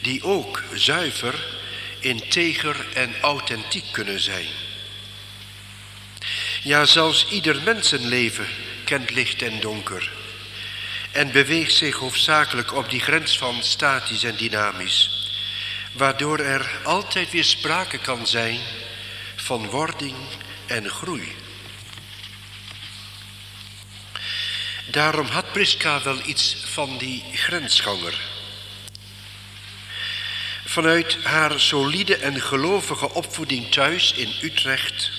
die 0.00 0.22
ook 0.22 0.62
zuiver, 0.74 1.57
integer 2.00 2.86
en 2.94 3.14
authentiek 3.20 3.84
kunnen 3.92 4.20
zijn. 4.20 4.48
Ja, 6.62 6.84
zelfs 6.84 7.26
ieder 7.28 7.62
mensenleven 7.62 8.46
kent 8.84 9.10
licht 9.10 9.42
en 9.42 9.60
donker 9.60 10.10
en 11.12 11.32
beweegt 11.32 11.74
zich 11.74 11.96
hoofdzakelijk 11.96 12.74
op 12.74 12.90
die 12.90 13.00
grens 13.00 13.38
van 13.38 13.62
statisch 13.62 14.24
en 14.24 14.36
dynamisch, 14.36 15.30
waardoor 15.92 16.38
er 16.38 16.70
altijd 16.84 17.30
weer 17.30 17.44
sprake 17.44 17.98
kan 17.98 18.26
zijn 18.26 18.60
van 19.36 19.66
wording 19.66 20.16
en 20.66 20.88
groei. 20.88 21.32
Daarom 24.90 25.26
had 25.26 25.52
Priska 25.52 26.02
wel 26.02 26.18
iets 26.26 26.56
van 26.64 26.98
die 26.98 27.24
grensganger. 27.32 28.27
Vanuit 30.68 31.16
haar 31.22 31.60
solide 31.60 32.16
en 32.16 32.40
gelovige 32.40 33.14
opvoeding 33.14 33.70
thuis 33.70 34.12
in 34.12 34.34
Utrecht, 34.42 35.10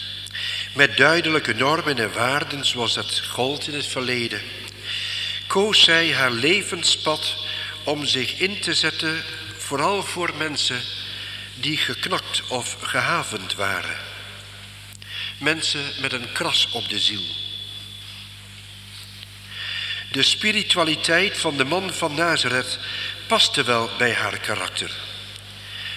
met 0.74 0.98
duidelijke 0.98 1.54
normen 1.54 1.98
en 1.98 2.14
waarden 2.14 2.66
zoals 2.66 2.94
dat 2.94 3.20
gold 3.20 3.68
in 3.68 3.74
het 3.74 3.88
verleden, 3.88 4.42
koos 5.48 5.84
zij 5.84 6.14
haar 6.14 6.32
levenspad 6.32 7.36
om 7.84 8.06
zich 8.06 8.40
in 8.40 8.60
te 8.60 8.74
zetten, 8.74 9.24
vooral 9.58 10.04
voor 10.04 10.34
mensen 10.38 10.82
die 11.54 11.78
geknakt 11.78 12.48
of 12.48 12.78
gehavend 12.82 13.56
waren. 13.56 13.98
Mensen 15.38 15.84
met 16.02 16.14
een 16.14 16.32
kras 16.32 16.70
op 16.72 16.90
de 16.90 17.00
ziel. 17.00 17.24
De 20.12 20.24
spiritualiteit 20.24 21.38
van 21.38 21.58
de 21.58 21.66
man 21.66 21.94
van 21.94 22.16
Nazareth 22.16 22.80
paste 23.28 23.64
wel 23.64 23.90
bij 23.98 24.14
haar 24.14 24.38
karakter. 24.38 25.09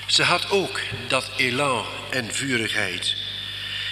Ze 0.07 0.23
had 0.23 0.51
ook 0.51 0.81
dat 1.09 1.31
elan 1.37 1.87
en 2.11 2.35
vurigheid. 2.35 3.17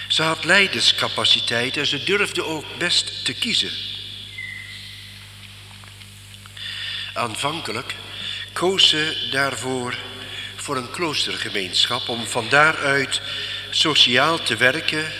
Ze 0.08 0.22
had 0.22 0.44
leiderscapaciteit 0.44 1.76
en 1.76 1.86
ze 1.86 2.04
durfde 2.04 2.44
ook 2.44 2.64
best 2.78 3.24
te 3.24 3.34
kiezen. 3.34 3.72
Aanvankelijk 7.12 7.94
koos 8.52 8.88
ze 8.88 9.28
daarvoor 9.30 9.96
voor 10.56 10.76
een 10.76 10.90
kloostergemeenschap 10.90 12.08
om 12.08 12.26
van 12.26 12.48
daaruit 12.48 13.20
sociaal 13.70 14.42
te 14.42 14.56
werken, 14.56 15.12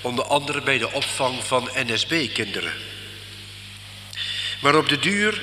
onder 0.00 0.24
andere 0.24 0.60
bij 0.60 0.78
de 0.78 0.92
opvang 0.92 1.44
van 1.44 1.70
NSB-kinderen. 1.74 2.72
Maar 4.60 4.74
op 4.76 4.88
de 4.88 4.98
duur 4.98 5.42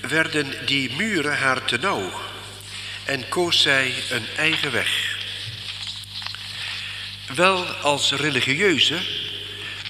werden 0.00 0.66
die 0.66 0.92
muren 0.92 1.38
haar 1.38 1.64
te 1.64 1.78
nauw 1.78 2.12
en 3.04 3.28
koos 3.28 3.62
zij 3.62 3.94
een 4.10 4.26
eigen 4.36 4.72
weg. 4.72 5.16
Wel 7.34 7.66
als 7.66 8.12
religieuze, 8.12 8.98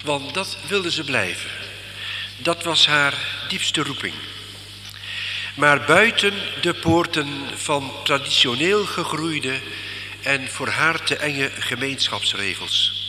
want 0.03 0.35
dat 0.35 0.57
wilde 0.69 0.91
ze 0.91 1.05
blijven. 1.05 1.51
Dat 2.37 2.63
was 2.63 2.87
haar 2.87 3.15
diepste 3.49 3.83
roeping. 3.83 4.15
Maar 5.55 5.85
buiten 5.85 6.35
de 6.61 6.75
poorten 6.75 7.29
van 7.55 7.93
traditioneel 8.05 8.85
gegroeide 8.85 9.61
en 10.23 10.49
voor 10.49 10.69
haar 10.69 11.03
te 11.03 11.17
enge 11.17 11.51
gemeenschapsregels. 11.59 13.03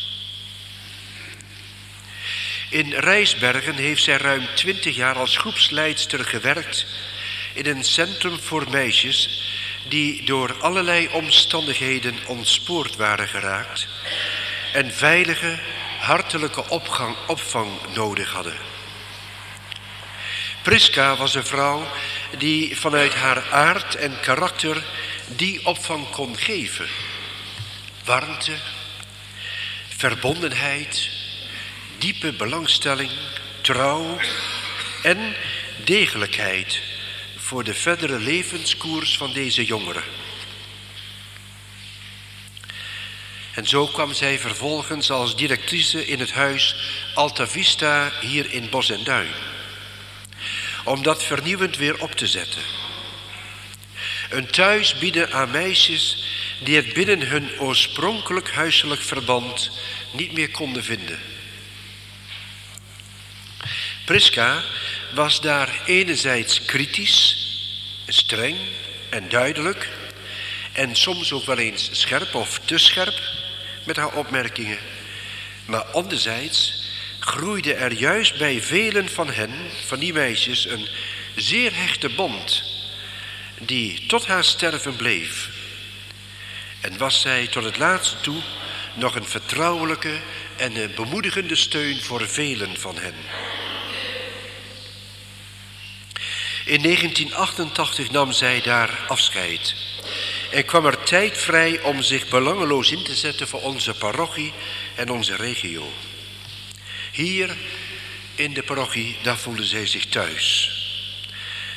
In 2.70 2.94
Rijsbergen 2.94 3.76
heeft 3.76 4.04
zij 4.04 4.18
ruim 4.18 4.48
twintig 4.56 4.96
jaar 4.96 5.16
als 5.16 5.38
groepsleidster 5.38 6.26
gewerkt 6.26 6.86
in 7.54 7.66
een 7.66 7.84
centrum 7.84 8.40
voor 8.40 8.70
meisjes 8.70 9.44
die 9.88 10.24
door 10.24 10.56
allerlei 10.60 11.10
omstandigheden 11.12 12.16
ontspoord 12.28 12.96
waren 12.96 13.28
geraakt 13.28 13.88
en 14.74 14.94
veilige, 14.94 15.60
hartelijke 16.00 16.70
opgang, 16.70 17.16
opvang 17.28 17.72
nodig 17.94 18.32
hadden. 18.32 18.58
Priska 20.62 21.16
was 21.16 21.36
een 21.36 21.46
vrouw 21.46 21.88
die 22.38 22.78
vanuit 22.78 23.14
haar 23.14 23.44
aard 23.52 23.96
en 23.96 24.20
karakter 24.20 24.84
die 25.28 25.66
opvang 25.66 26.10
kon 26.10 26.38
geven. 26.38 26.88
Warmte, 28.04 28.56
verbondenheid, 29.88 31.10
diepe 31.98 32.34
belangstelling, 32.34 33.12
trouw 33.62 34.20
en 35.02 35.36
degelijkheid 35.84 36.82
voor 37.46 37.64
de 37.64 37.74
verdere 37.74 38.20
levenskoers 38.20 39.18
van 39.18 39.34
deze 39.34 39.66
jongeren. 39.66 40.04
En 43.54 43.68
zo 43.68 43.88
kwam 43.88 44.14
zij 44.14 44.40
vervolgens 44.40 45.12
als 45.12 45.36
directrice 45.36 46.06
in 46.06 46.20
het 46.20 46.32
huis 46.32 46.76
Alta 47.14 47.48
Vista 47.48 48.12
hier 48.22 48.52
in 48.52 48.70
Bos 48.70 48.90
en 48.90 49.04
Duin. 49.04 49.32
Om 50.84 51.04
dat 51.04 51.24
vernieuwend 51.24 51.78
weer 51.78 52.02
op 52.02 52.12
te 52.12 52.28
zetten. 52.28 52.62
Een 54.30 54.48
thuis 54.48 54.98
bieden 54.98 55.32
aan 55.32 55.52
meisjes 55.52 56.26
die 56.64 56.76
het 56.76 56.94
binnen 56.94 57.28
hun 57.28 57.60
oorspronkelijk 57.60 58.52
huiselijk 58.52 59.02
verband 59.02 59.72
niet 60.12 60.32
meer 60.32 60.52
konden 60.52 60.84
vinden. 60.84 61.35
Priska 64.06 64.64
was 65.14 65.42
daar 65.42 65.82
enerzijds 65.86 66.66
kritisch, 66.66 67.48
streng 68.08 68.58
en 69.10 69.30
duidelijk 69.30 69.90
en 70.72 70.96
soms 70.96 71.32
ook 71.32 71.46
wel 71.46 71.58
eens 71.58 71.90
scherp 71.92 72.36
of 72.36 72.60
te 72.66 72.78
scherp 72.78 73.20
met 73.84 73.96
haar 73.96 74.14
opmerkingen. 74.14 74.78
Maar 75.66 75.84
anderzijds 75.84 76.84
groeide 77.20 77.74
er 77.74 77.92
juist 77.94 78.38
bij 78.38 78.62
velen 78.62 79.10
van 79.10 79.30
hen, 79.30 79.54
van 79.86 80.00
die 80.00 80.14
meisjes, 80.14 80.66
een 80.66 80.88
zeer 81.36 81.76
hechte 81.76 82.10
band 82.10 82.64
die 83.60 84.06
tot 84.06 84.28
haar 84.28 84.44
sterven 84.44 84.96
bleef. 84.96 85.50
En 86.82 86.98
was 86.98 87.22
zij 87.22 87.48
tot 87.48 87.64
het 87.64 87.78
laatste 87.78 88.22
toe 88.22 88.42
nog 88.94 89.16
een 89.16 89.26
vertrouwelijke 89.26 90.20
en 90.56 90.76
een 90.76 90.92
bemoedigende 90.96 91.56
steun 91.56 92.02
voor 92.02 92.28
velen 92.28 92.80
van 92.80 92.98
hen. 92.98 93.16
In 96.66 96.82
1988 96.82 98.12
nam 98.12 98.32
zij 98.32 98.62
daar 98.62 99.06
afscheid 99.08 99.76
en 100.52 100.66
kwam 100.66 100.86
er 100.86 101.04
tijd 101.04 101.38
vrij 101.38 101.82
om 101.82 102.02
zich 102.02 102.28
belangeloos 102.30 102.92
in 102.92 103.04
te 103.04 103.16
zetten 103.16 103.48
voor 103.48 103.62
onze 103.62 103.94
parochie 103.94 104.54
en 104.96 105.10
onze 105.10 105.36
regio. 105.36 105.92
Hier 107.12 107.58
in 108.36 108.54
de 108.54 108.64
parochie, 108.64 109.18
daar 109.22 109.38
voelde 109.38 109.66
zij 109.66 109.88
zich 109.88 110.06
thuis. 110.06 110.72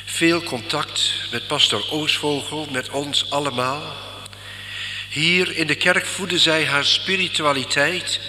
Veel 0.05 0.43
contact 0.43 1.13
met 1.31 1.47
pastor 1.47 1.91
Oosvogel, 1.91 2.67
met 2.71 2.89
ons 2.89 3.29
allemaal. 3.31 3.95
Hier 5.09 5.55
in 5.55 5.67
de 5.67 5.75
kerk 5.75 6.05
voedde 6.05 6.39
zij 6.39 6.65
haar 6.65 6.85
spiritualiteit 6.85 8.19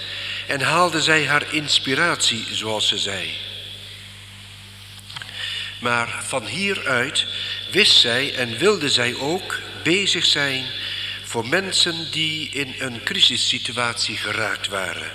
en 0.46 0.60
haalde 0.60 1.02
zij 1.02 1.26
haar 1.26 1.54
inspiratie, 1.54 2.44
zoals 2.50 2.88
ze 2.88 2.98
zei. 2.98 3.49
Maar 5.80 6.22
van 6.26 6.46
hieruit 6.46 7.26
wist 7.70 8.00
zij 8.00 8.34
en 8.34 8.58
wilde 8.58 8.90
zij 8.90 9.14
ook 9.14 9.58
bezig 9.82 10.24
zijn 10.24 10.64
voor 11.24 11.48
mensen 11.48 12.10
die 12.10 12.48
in 12.48 12.74
een 12.78 13.02
crisissituatie 13.02 14.16
geraakt 14.16 14.68
waren. 14.68 15.10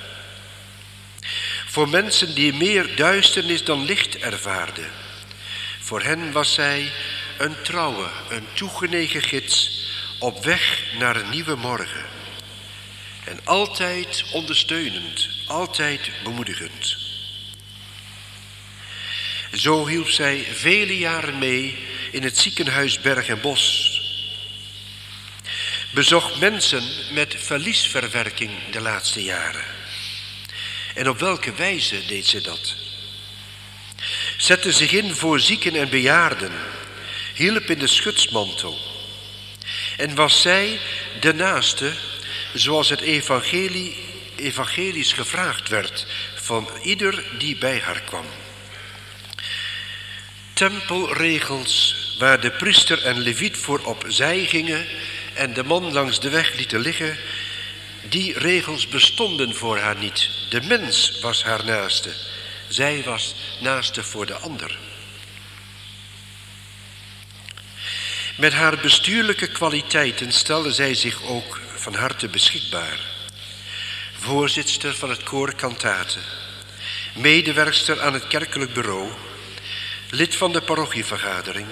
Voor 1.66 1.90
mensen 1.90 2.36
die 2.36 2.54
meer 2.54 2.96
duisternis 2.96 3.64
dan 3.64 3.86
licht 3.86 4.18
ervaarden. 4.18 4.90
Voor 5.80 6.02
hen 6.02 6.32
was 6.32 6.54
zij 6.54 6.92
een 7.38 7.56
trouwe, 7.64 8.10
een 8.30 8.46
toegenegen 8.54 9.22
gids 9.22 9.84
op 10.20 10.44
weg 10.44 10.84
naar 11.00 11.16
een 11.16 11.30
nieuwe 11.30 11.56
morgen. 11.56 12.06
En 13.26 13.40
altijd 13.44 14.26
ondersteunend, 14.32 15.30
altijd 15.48 16.12
bemoedigend. 16.24 17.05
Zo 19.56 19.88
hielp 19.88 20.10
zij 20.10 20.48
vele 20.54 20.98
jaren 20.98 21.38
mee 21.38 21.78
in 22.12 22.24
het 22.24 22.38
ziekenhuis 22.38 23.00
Berg 23.00 23.28
en 23.28 23.42
Bos. 23.42 23.94
Bezocht 25.92 26.40
mensen 26.40 26.84
met 27.12 27.36
verliesverwerking 27.38 28.52
de 28.72 28.82
laatste 28.82 29.24
jaren. 29.24 29.64
En 30.96 31.10
op 31.10 31.20
welke 31.20 31.54
wijze 31.54 32.06
deed 32.06 32.26
ze 32.26 32.42
dat? 32.42 32.76
Zette 34.38 34.72
zich 34.72 34.92
in 34.92 35.16
voor 35.16 35.40
zieken 35.40 35.76
en 35.76 35.90
bejaarden, 35.90 36.52
hielp 37.34 37.70
in 37.70 37.80
de 37.80 37.88
schutsmantel. 37.88 38.80
En 39.98 40.16
was 40.16 40.42
zij 40.42 40.80
de 41.20 41.34
naaste, 41.34 41.94
zoals 42.54 42.90
het 42.90 43.02
evangelie, 43.02 43.96
evangelisch 44.36 45.14
gevraagd 45.14 45.70
werd 45.70 46.06
van 46.36 46.70
ieder 46.84 47.24
die 47.38 47.58
bij 47.58 47.80
haar 47.80 48.02
kwam. 48.02 48.26
Tempelregels 50.56 51.96
waar 52.20 52.42
de 52.42 52.52
priester 52.52 53.04
en 53.04 53.20
leviet 53.20 53.58
voor 53.58 53.80
opzij 53.80 54.46
gingen 54.46 54.86
en 55.34 55.54
de 55.54 55.64
man 55.64 55.94
langs 55.94 56.20
de 56.20 56.30
weg 56.30 56.54
lieten 56.54 56.80
liggen, 56.80 57.18
die 58.10 58.40
regels 58.40 58.88
bestonden 58.88 59.56
voor 59.56 59.78
haar 59.78 59.98
niet. 59.98 60.30
De 60.50 60.62
mens 60.62 61.20
was 61.22 61.44
haar 61.44 61.66
naaste. 61.66 62.10
Zij 62.68 63.02
was 63.06 63.36
naaste 63.60 64.04
voor 64.04 64.26
de 64.26 64.34
ander. 64.34 64.78
Met 68.38 68.54
haar 68.54 68.78
bestuurlijke 68.78 69.48
kwaliteiten 69.48 70.32
stelde 70.32 70.72
zij 70.72 70.94
zich 70.94 71.24
ook 71.24 71.60
van 71.76 71.96
harte 71.96 72.28
beschikbaar. 72.28 73.00
Voorzitter 74.18 74.96
van 74.96 75.10
het 75.10 75.24
koor 75.24 75.56
Kantaten, 75.56 76.22
medewerkster 77.16 78.02
aan 78.02 78.14
het 78.14 78.28
kerkelijk 78.28 78.74
bureau, 78.74 79.12
lid 80.10 80.36
van 80.36 80.52
de 80.52 80.62
parochievergadering, 80.62 81.68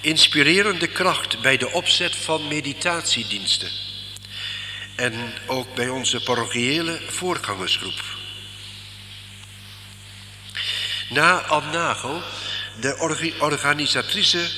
inspirerende 0.00 0.86
kracht 0.86 1.40
bij 1.40 1.56
de 1.56 1.70
opzet 1.72 2.16
van 2.16 2.48
meditatiediensten 2.48 3.70
en 4.94 5.32
ook 5.46 5.74
bij 5.74 5.88
onze 5.88 6.22
parochiële 6.22 7.00
voorgangersgroep. 7.08 8.02
Na 11.08 11.40
Anne 11.40 11.72
Nagel, 11.72 12.22
de 12.80 12.96
organisatrice 13.38 14.50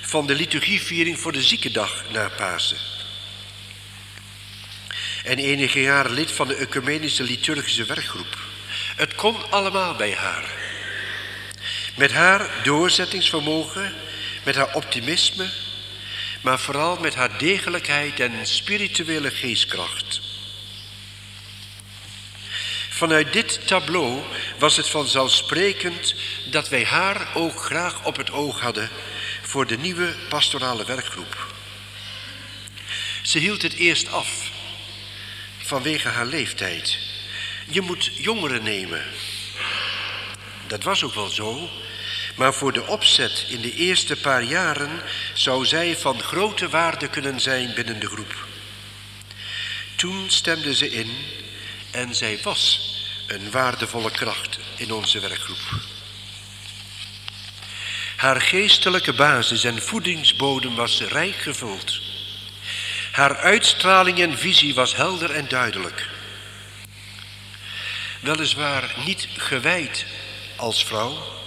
van 0.00 0.26
de 0.26 0.34
liturgieviering 0.34 1.20
voor 1.20 1.32
de 1.32 1.42
ziekendag 1.42 2.04
na 2.12 2.28
Pasen. 2.28 2.78
En 5.24 5.38
enige 5.38 5.80
jaren 5.80 6.12
lid 6.12 6.32
van 6.32 6.48
de 6.48 6.54
ecumenische 6.54 7.22
liturgische 7.22 7.84
werkgroep. 7.84 8.38
Het 8.96 9.14
kon 9.14 9.50
allemaal 9.50 9.94
bij 9.94 10.14
haar. 10.14 10.67
Met 11.98 12.12
haar 12.12 12.50
doorzettingsvermogen, 12.62 13.94
met 14.44 14.54
haar 14.54 14.74
optimisme, 14.74 15.50
maar 16.40 16.58
vooral 16.58 16.96
met 16.96 17.14
haar 17.14 17.38
degelijkheid 17.38 18.20
en 18.20 18.46
spirituele 18.46 19.30
geestkracht. 19.30 20.20
Vanuit 22.88 23.32
dit 23.32 23.66
tableau 23.66 24.22
was 24.58 24.76
het 24.76 24.88
vanzelfsprekend 24.88 26.14
dat 26.50 26.68
wij 26.68 26.84
haar 26.84 27.28
ook 27.34 27.60
graag 27.60 28.04
op 28.04 28.16
het 28.16 28.30
oog 28.30 28.60
hadden 28.60 28.90
voor 29.42 29.66
de 29.66 29.78
nieuwe 29.78 30.14
pastorale 30.28 30.84
werkgroep. 30.84 31.46
Ze 33.22 33.38
hield 33.38 33.62
het 33.62 33.74
eerst 33.74 34.08
af 34.08 34.50
vanwege 35.58 36.08
haar 36.08 36.26
leeftijd. 36.26 36.98
Je 37.68 37.80
moet 37.80 38.10
jongeren 38.14 38.62
nemen. 38.62 39.04
Dat 40.66 40.82
was 40.82 41.04
ook 41.04 41.14
wel 41.14 41.28
zo, 41.28 41.70
maar 42.38 42.54
voor 42.54 42.72
de 42.72 42.86
opzet 42.86 43.46
in 43.48 43.60
de 43.60 43.74
eerste 43.74 44.16
paar 44.16 44.42
jaren 44.42 45.02
zou 45.34 45.66
zij 45.66 45.96
van 45.96 46.22
grote 46.22 46.68
waarde 46.68 47.08
kunnen 47.08 47.40
zijn 47.40 47.74
binnen 47.74 48.00
de 48.00 48.06
groep. 48.06 48.46
Toen 49.96 50.30
stemde 50.30 50.74
ze 50.74 50.90
in 50.90 51.10
en 51.90 52.14
zij 52.14 52.38
was 52.42 52.80
een 53.26 53.50
waardevolle 53.50 54.10
kracht 54.10 54.58
in 54.76 54.92
onze 54.92 55.20
werkgroep. 55.20 55.80
Haar 58.16 58.40
geestelijke 58.40 59.12
basis 59.12 59.64
en 59.64 59.82
voedingsbodem 59.82 60.74
was 60.74 61.00
rijk 61.00 61.36
gevuld. 61.36 62.00
Haar 63.12 63.36
uitstraling 63.36 64.18
en 64.18 64.38
visie 64.38 64.74
was 64.74 64.96
helder 64.96 65.30
en 65.30 65.48
duidelijk. 65.48 66.08
Weliswaar 68.20 68.94
niet 69.04 69.28
gewijd 69.36 70.06
als 70.56 70.84
vrouw, 70.84 71.37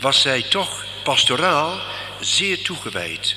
was 0.00 0.20
zij 0.20 0.42
toch 0.42 0.84
pastoraal 1.02 1.80
zeer 2.20 2.62
toegewijd. 2.62 3.36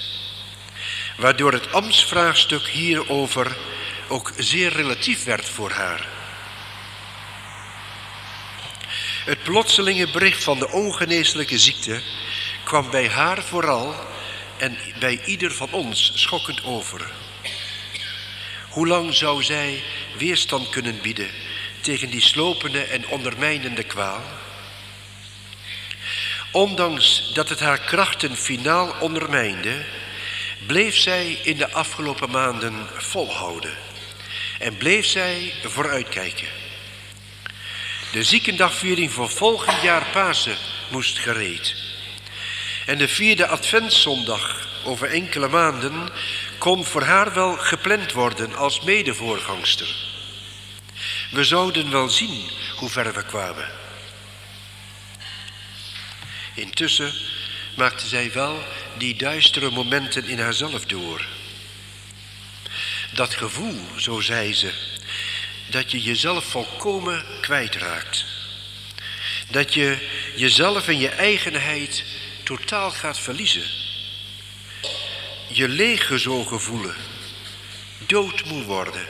Waardoor 1.17 1.51
het 1.53 1.73
ambtsvraagstuk 1.73 2.67
hierover 2.67 3.57
ook 4.07 4.33
zeer 4.37 4.73
relatief 4.73 5.23
werd 5.23 5.49
voor 5.49 5.71
haar. 5.71 6.07
Het 9.25 9.43
plotselinge 9.43 10.11
bericht 10.11 10.43
van 10.43 10.59
de 10.59 10.69
ongeneeslijke 10.69 11.59
ziekte 11.59 12.01
kwam 12.63 12.89
bij 12.89 13.09
haar 13.09 13.43
vooral 13.43 13.95
en 14.57 14.77
bij 14.99 15.21
ieder 15.25 15.51
van 15.51 15.71
ons 15.71 16.11
schokkend 16.15 16.63
over. 16.63 17.11
Hoe 18.69 18.87
lang 18.87 19.13
zou 19.13 19.43
zij 19.43 19.83
weerstand 20.17 20.69
kunnen 20.69 21.01
bieden 21.01 21.29
tegen 21.81 22.09
die 22.09 22.21
slopende 22.21 22.83
en 22.83 23.07
ondermijnende 23.07 23.83
kwaal? 23.83 24.21
Ondanks 26.51 27.31
dat 27.33 27.49
het 27.49 27.59
haar 27.59 27.79
krachten 27.79 28.35
finaal 28.35 28.95
ondermijnde, 28.99 29.83
bleef 30.67 30.97
zij 30.97 31.39
in 31.43 31.57
de 31.57 31.71
afgelopen 31.71 32.31
maanden 32.31 32.87
volhouden 32.97 33.73
en 34.59 34.77
bleef 34.77 35.05
zij 35.05 35.53
vooruitkijken. 35.63 36.47
De 38.11 38.23
ziekendagviering 38.23 39.11
voor 39.11 39.29
volgend 39.29 39.81
jaar 39.81 40.05
Pasen 40.11 40.55
moest 40.89 41.17
gereed. 41.17 41.75
En 42.85 42.97
de 42.97 43.07
vierde 43.07 43.47
adventszondag 43.47 44.67
over 44.83 45.07
enkele 45.07 45.47
maanden 45.47 46.09
kon 46.57 46.85
voor 46.85 47.03
haar 47.03 47.33
wel 47.33 47.57
gepland 47.57 48.11
worden 48.11 48.55
als 48.55 48.81
medevoorgangster. 48.81 49.95
We 51.31 51.43
zouden 51.43 51.91
wel 51.91 52.09
zien 52.09 52.49
hoe 52.75 52.89
ver 52.89 53.13
we 53.13 53.23
kwamen. 53.25 53.80
Intussen 56.53 57.13
maakte 57.75 58.07
zij 58.07 58.31
wel 58.31 58.63
die 58.97 59.15
duistere 59.15 59.69
momenten 59.69 60.25
in 60.25 60.39
haarzelf 60.39 60.85
door. 60.85 61.25
Dat 63.13 63.33
gevoel, 63.33 63.79
zo 63.97 64.19
zei 64.19 64.53
ze, 64.53 64.73
dat 65.69 65.91
je 65.91 66.01
jezelf 66.01 66.45
volkomen 66.45 67.25
kwijtraakt. 67.41 68.25
Dat 69.49 69.73
je 69.73 70.09
jezelf 70.35 70.87
en 70.87 70.99
je 70.99 71.09
eigenheid 71.09 72.03
totaal 72.43 72.91
gaat 72.91 73.19
verliezen. 73.19 73.65
Je 75.47 75.67
leeggezogen 75.67 76.61
voelen, 76.61 76.95
doodmoe 77.97 78.63
worden. 78.63 79.05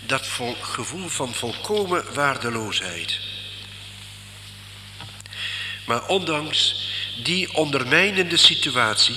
Dat 0.00 0.28
gevoel 0.60 1.08
van 1.08 1.34
volkomen 1.34 2.14
waardeloosheid. 2.14 3.25
Maar 5.86 6.06
ondanks 6.06 6.74
die 7.22 7.54
ondermijnende 7.54 8.36
situatie 8.36 9.16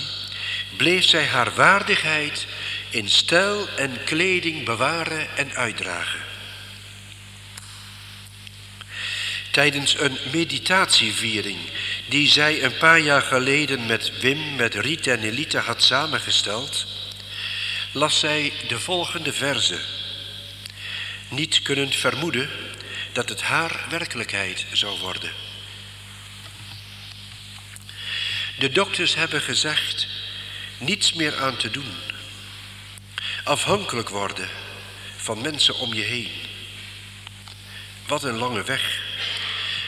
bleef 0.76 1.04
zij 1.04 1.26
haar 1.26 1.54
waardigheid 1.54 2.46
in 2.90 3.08
stijl 3.08 3.68
en 3.76 4.04
kleding 4.04 4.64
bewaren 4.64 5.36
en 5.36 5.54
uitdragen. 5.54 6.20
Tijdens 9.50 9.98
een 9.98 10.18
meditatieviering 10.32 11.58
die 12.08 12.28
zij 12.28 12.62
een 12.62 12.76
paar 12.76 13.00
jaar 13.00 13.22
geleden 13.22 13.86
met 13.86 14.20
Wim, 14.20 14.56
met 14.56 14.74
Riet 14.74 15.06
en 15.06 15.22
Elite 15.22 15.58
had 15.58 15.82
samengesteld, 15.82 16.86
las 17.92 18.18
zij 18.18 18.52
de 18.68 18.80
volgende 18.80 19.32
verse. 19.32 19.78
Niet 21.28 21.62
kunnend 21.62 21.96
vermoeden 21.96 22.50
dat 23.12 23.28
het 23.28 23.42
haar 23.42 23.86
werkelijkheid 23.88 24.66
zou 24.72 24.98
worden. 24.98 25.49
De 28.60 28.70
dokters 28.70 29.14
hebben 29.14 29.40
gezegd 29.40 30.06
niets 30.78 31.12
meer 31.12 31.36
aan 31.36 31.56
te 31.56 31.70
doen. 31.70 31.94
Afhankelijk 33.44 34.08
worden 34.08 34.48
van 35.16 35.40
mensen 35.40 35.74
om 35.74 35.94
je 35.94 36.02
heen. 36.02 36.30
Wat 38.06 38.22
een 38.22 38.36
lange 38.36 38.62
weg. 38.62 39.00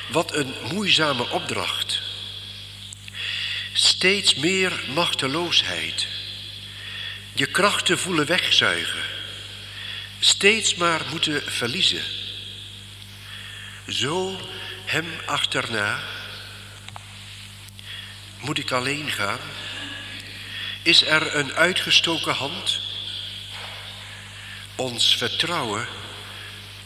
Wat 0.09 0.35
een 0.35 0.55
moeizame 0.70 1.31
opdracht. 1.31 2.03
Steeds 3.73 4.35
meer 4.35 4.85
machteloosheid. 4.95 6.07
Je 7.33 7.47
krachten 7.47 7.99
voelen 7.99 8.27
wegzuigen. 8.27 9.03
Steeds 10.18 10.75
maar 10.75 11.01
moeten 11.11 11.43
verliezen. 11.53 12.05
Zo 13.89 14.41
hem 14.85 15.07
achterna. 15.27 16.22
Moet 18.43 18.59
ik 18.59 18.70
alleen 18.70 19.11
gaan? 19.11 19.38
Is 20.82 21.05
er 21.05 21.34
een 21.34 21.53
uitgestoken 21.53 22.34
hand? 22.34 22.80
Ons 24.76 25.16
vertrouwen, 25.16 25.88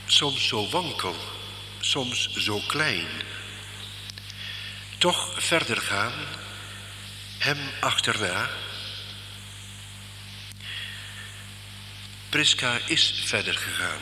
soms 0.06 0.48
zo 0.48 0.68
wankel, 0.68 1.16
soms 1.80 2.32
zo 2.32 2.60
klein. 2.66 3.06
Toch 4.98 5.42
verder 5.42 5.76
gaan, 5.76 6.12
hem 7.38 7.58
achterna. 7.80 8.50
Priska 12.28 12.78
is 12.86 13.22
verder 13.24 13.54
gegaan, 13.54 14.00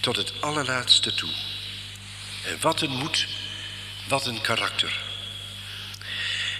tot 0.00 0.16
het 0.16 0.42
allerlaatste 0.42 1.14
toe. 1.14 1.32
En 2.44 2.60
wat 2.60 2.80
een 2.80 2.96
moed, 2.96 3.26
wat 4.08 4.26
een 4.26 4.40
karakter. 4.40 5.05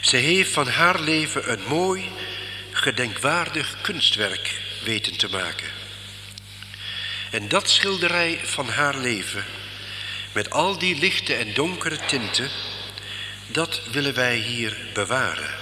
Ze 0.07 0.16
heeft 0.16 0.52
van 0.52 0.68
haar 0.68 1.00
leven 1.00 1.50
een 1.52 1.62
mooi, 1.68 2.11
gedenkwaardig 2.72 3.76
kunstwerk 3.80 4.61
weten 4.84 5.16
te 5.16 5.28
maken. 5.28 5.68
En 7.30 7.48
dat 7.48 7.70
schilderij 7.70 8.40
van 8.42 8.68
haar 8.68 8.96
leven, 8.96 9.44
met 10.32 10.50
al 10.50 10.78
die 10.78 10.98
lichte 10.98 11.34
en 11.34 11.54
donkere 11.54 11.98
tinten, 12.07 12.50
dat 13.46 13.80
willen 13.90 14.14
wij 14.14 14.36
hier 14.36 14.76
bewaren. 14.94 15.54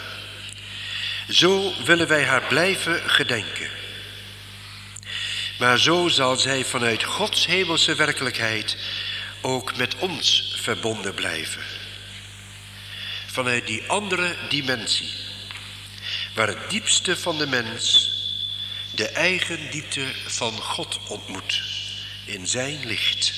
Zo 1.28 1.72
willen 1.84 2.09
wij 2.09 2.24
haar 2.24 2.42
blijven 2.42 3.11
gedenken. 3.11 3.70
Maar 5.59 5.78
zo 5.78 6.09
zal 6.09 6.36
zij 6.36 6.64
vanuit 6.64 7.05
Gods 7.05 7.47
hemelse 7.47 7.95
werkelijkheid 7.95 8.76
ook 9.40 9.76
met 9.76 9.97
ons 9.99 10.55
verbonden 10.61 11.14
blijven. 11.14 11.62
Vanuit 13.35 13.66
die 13.66 13.82
andere 13.89 14.37
dimensie, 14.49 15.11
waar 16.35 16.49
het 16.49 16.70
diepste 16.70 17.16
van 17.16 17.39
de 17.39 17.47
mens 17.47 18.11
de 18.95 19.09
eigen 19.09 19.70
diepte 19.70 20.14
van 20.26 20.53
God 20.53 21.09
ontmoet 21.09 21.62
in 22.26 22.47
zijn 22.47 22.87
licht. 22.87 23.35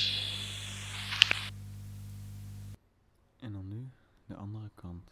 En 3.41 3.53
dan 3.53 3.69
nu 3.69 3.91
de 4.27 4.35
andere 4.35 4.71
kant. 4.75 5.11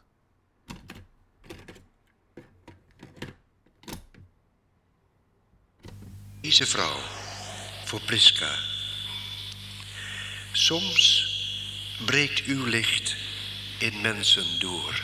Deze 6.40 6.66
vrouw, 6.66 6.98
voor 7.84 8.00
Priska. 8.00 8.58
Soms 10.52 11.26
breekt 12.04 12.44
uw 12.44 12.64
licht 12.64 13.23
in 13.78 14.00
mensen 14.00 14.58
door. 14.58 15.02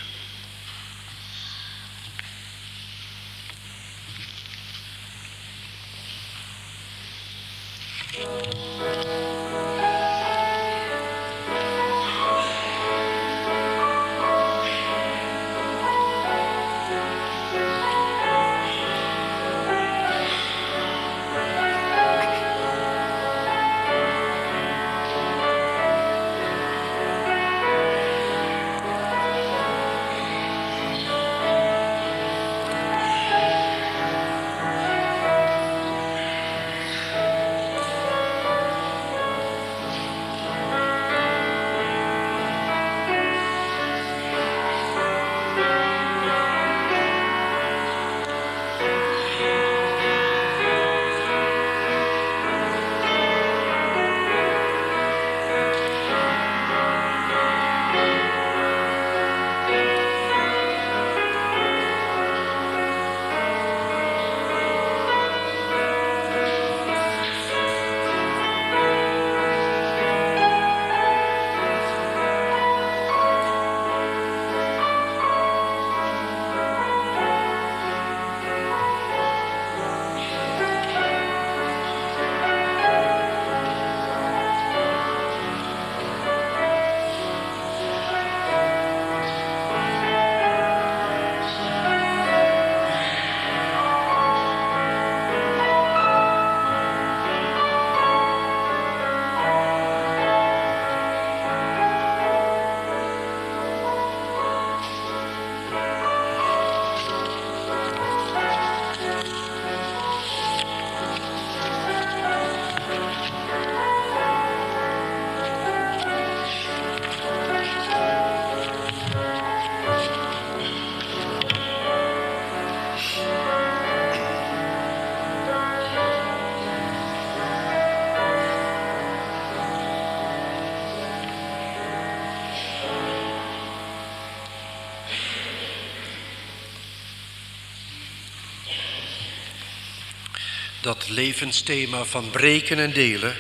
Dat 140.91 141.09
levensthema 141.09 142.05
van 142.05 142.31
breken 142.31 142.79
en 142.79 142.93
delen, 142.93 143.37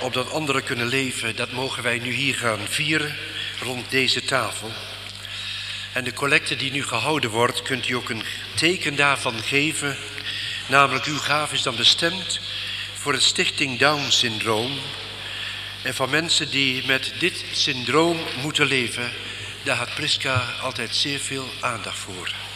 opdat 0.00 0.30
anderen 0.30 0.64
kunnen 0.64 0.86
leven, 0.86 1.36
dat 1.36 1.52
mogen 1.52 1.82
wij 1.82 1.98
nu 1.98 2.12
hier 2.12 2.34
gaan 2.34 2.58
vieren 2.68 3.16
rond 3.60 3.90
deze 3.90 4.24
tafel. 4.24 4.70
En 5.92 6.04
de 6.04 6.12
collecte 6.12 6.56
die 6.56 6.70
nu 6.70 6.82
gehouden 6.82 7.30
wordt, 7.30 7.62
kunt 7.62 7.88
u 7.88 7.94
ook 7.94 8.10
een 8.10 8.22
teken 8.54 8.96
daarvan 8.96 9.42
geven. 9.42 9.96
Namelijk, 10.66 11.04
uw 11.04 11.18
gave 11.18 11.54
is 11.54 11.62
dan 11.62 11.76
bestemd 11.76 12.40
voor 12.94 13.12
het 13.12 13.22
Stichting 13.22 13.78
Down 13.78 14.10
Syndroom. 14.10 14.78
En 15.82 15.94
van 15.94 16.10
mensen 16.10 16.50
die 16.50 16.86
met 16.86 17.12
dit 17.18 17.44
syndroom 17.52 18.18
moeten 18.42 18.66
leven, 18.66 19.12
daar 19.62 19.76
had 19.76 19.94
Priska 19.94 20.54
altijd 20.62 20.94
zeer 20.94 21.18
veel 21.18 21.48
aandacht 21.60 21.98
voor. 21.98 22.47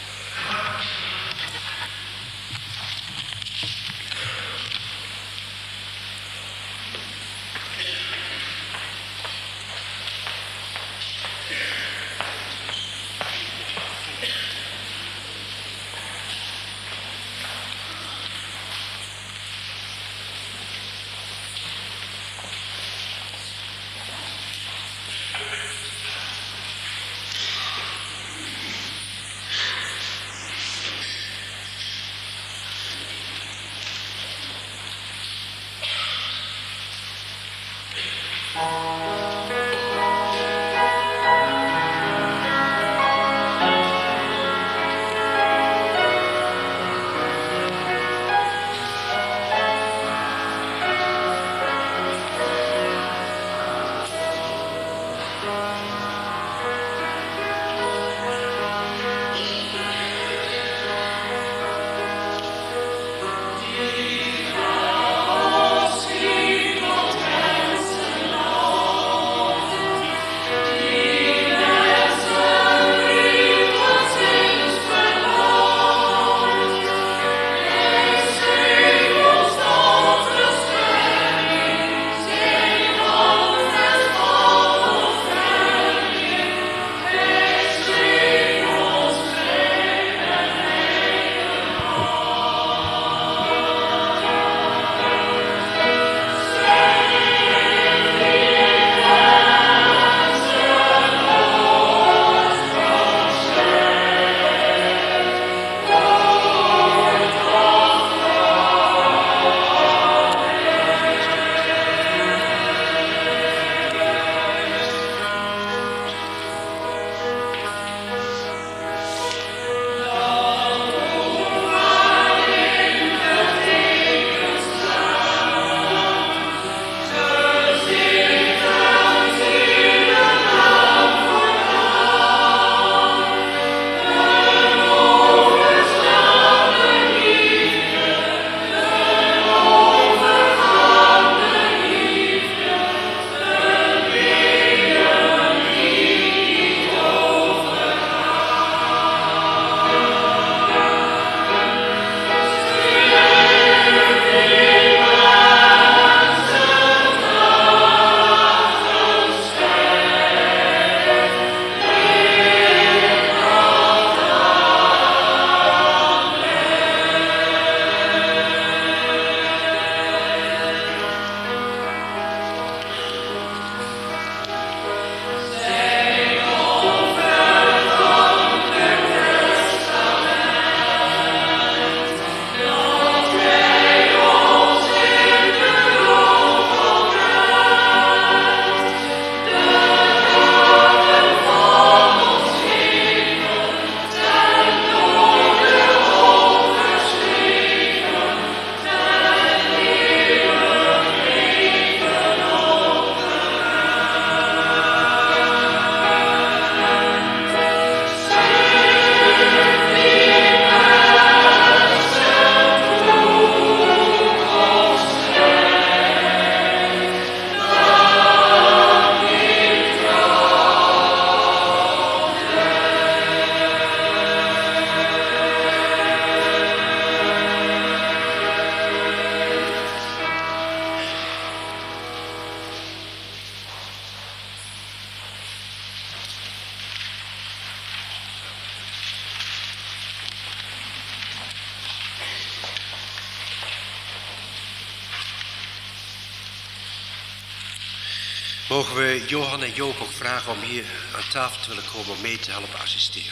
Tafel 251.32 251.62
te 251.62 251.68
willen 251.68 251.90
komen 251.92 252.10
om 252.10 252.20
mee 252.20 252.38
te 252.38 252.50
helpen 252.50 252.78
assisteren? 252.80 253.31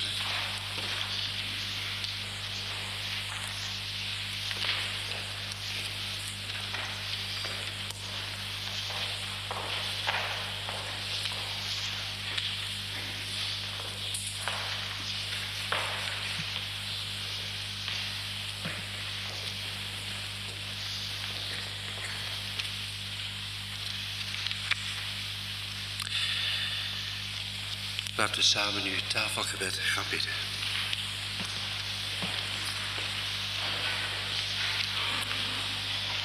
Laten 28.20 28.36
we 28.36 28.42
samen 28.42 28.82
nu 28.82 28.94
het 28.94 29.10
tafelgebed 29.10 29.78
gaan 29.82 30.04
bidden. 30.10 30.30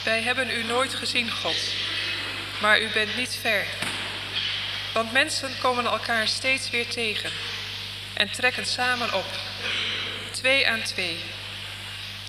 Wij 0.03 0.21
hebben 0.21 0.49
u 0.49 0.63
nooit 0.63 0.93
gezien, 0.93 1.31
God, 1.31 1.73
maar 2.61 2.81
u 2.81 2.89
bent 2.93 3.15
niet 3.15 3.37
ver. 3.41 3.65
Want 4.93 5.11
mensen 5.11 5.49
komen 5.61 5.85
elkaar 5.85 6.27
steeds 6.27 6.69
weer 6.69 6.87
tegen 6.87 7.31
en 8.13 8.31
trekken 8.31 8.65
samen 8.65 9.13
op, 9.13 9.27
twee 10.31 10.67
aan 10.67 10.81
twee. 10.81 11.17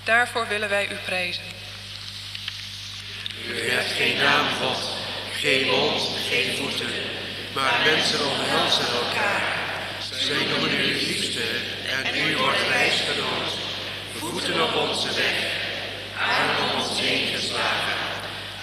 Daarvoor 0.03 0.47
willen 0.47 0.69
wij 0.69 0.89
u 0.91 0.95
prijzen. 0.95 1.43
U 3.47 3.69
hebt 3.69 3.91
geen 3.91 4.17
naam, 4.17 4.47
God, 4.61 4.93
geen 5.39 5.67
mond, 5.67 6.01
geen 6.29 6.57
voeten, 6.57 6.89
maar 7.57 7.81
mensen 7.85 8.19
omhelzen 8.29 8.87
elkaar. 9.03 9.43
Zij 10.15 10.45
noemen 10.45 10.71
u 10.71 10.83
liefste 10.83 11.45
en 11.97 12.29
u 12.29 12.37
wordt 12.37 12.61
reisgenoot. 12.69 13.51
Voeten 14.17 14.63
op 14.63 14.75
onze 14.75 15.07
weg, 15.13 15.37
armen 16.17 16.57
om 16.63 16.81
ons 16.81 16.99
heen 16.99 17.27
geslagen. 17.35 17.97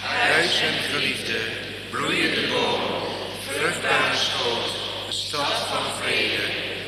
Huis 0.01 0.61
en 0.61 0.73
geliefde, 0.91 1.39
bloeiende 1.89 2.47
boom, 2.47 2.81
vruchtbare 3.47 4.15
schoot, 4.15 4.69
stad 5.09 5.53
van 5.69 5.85
vrede, 6.01 6.43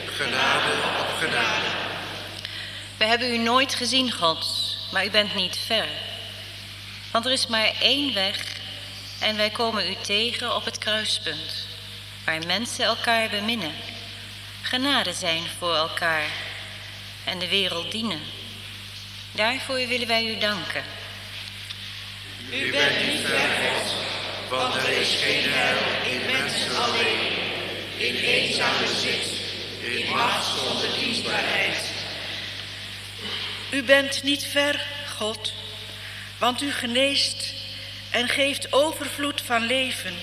genade 0.05 0.71
op 0.99 1.17
genade. 1.19 1.69
We 2.97 3.05
hebben 3.05 3.33
u 3.33 3.37
nooit 3.37 3.75
gezien, 3.75 4.11
God, 4.11 4.47
maar 4.91 5.05
u 5.05 5.09
bent 5.09 5.35
niet 5.35 5.57
ver. 5.65 5.87
Want 7.11 7.25
er 7.25 7.31
is 7.31 7.47
maar 7.47 7.71
één 7.81 8.13
weg 8.13 8.37
en 9.19 9.37
wij 9.37 9.49
komen 9.49 9.89
u 9.89 9.95
tegen 10.01 10.55
op 10.55 10.65
het 10.65 10.77
kruispunt, 10.77 11.66
waar 12.27 12.45
mensen 12.45 12.85
elkaar 12.85 13.29
beminnen, 13.29 13.73
genade 14.61 15.13
zijn 15.13 15.43
voor 15.57 15.75
elkaar 15.75 16.25
en 17.23 17.39
de 17.39 17.47
wereld 17.47 17.91
dienen. 17.91 18.19
Daarvoor 19.31 19.75
willen 19.75 20.07
wij 20.07 20.25
u 20.25 20.37
danken. 20.37 20.83
U 22.51 22.71
bent 22.71 23.07
niet 23.07 23.19
ver, 23.19 23.49
God, 23.49 23.93
want 24.49 24.75
er 24.75 24.89
is 24.89 25.15
geen 25.15 25.43
heil 25.51 26.11
in 26.13 26.31
mensen 26.31 26.83
alleen, 26.83 27.37
in 27.97 28.15
eenzame 28.15 28.87
zit, 28.87 29.31
in 29.81 30.09
macht 30.09 30.45
zonder 30.45 30.99
dienstbaarheid. 30.99 31.91
U 33.71 33.83
bent 33.83 34.23
niet 34.23 34.43
ver, 34.45 34.85
God, 35.17 35.53
want 36.37 36.61
u 36.61 36.71
geneest 36.71 37.53
en 38.09 38.27
geeft 38.27 38.73
overvloed 38.73 39.41
van 39.41 39.65
leven, 39.65 40.15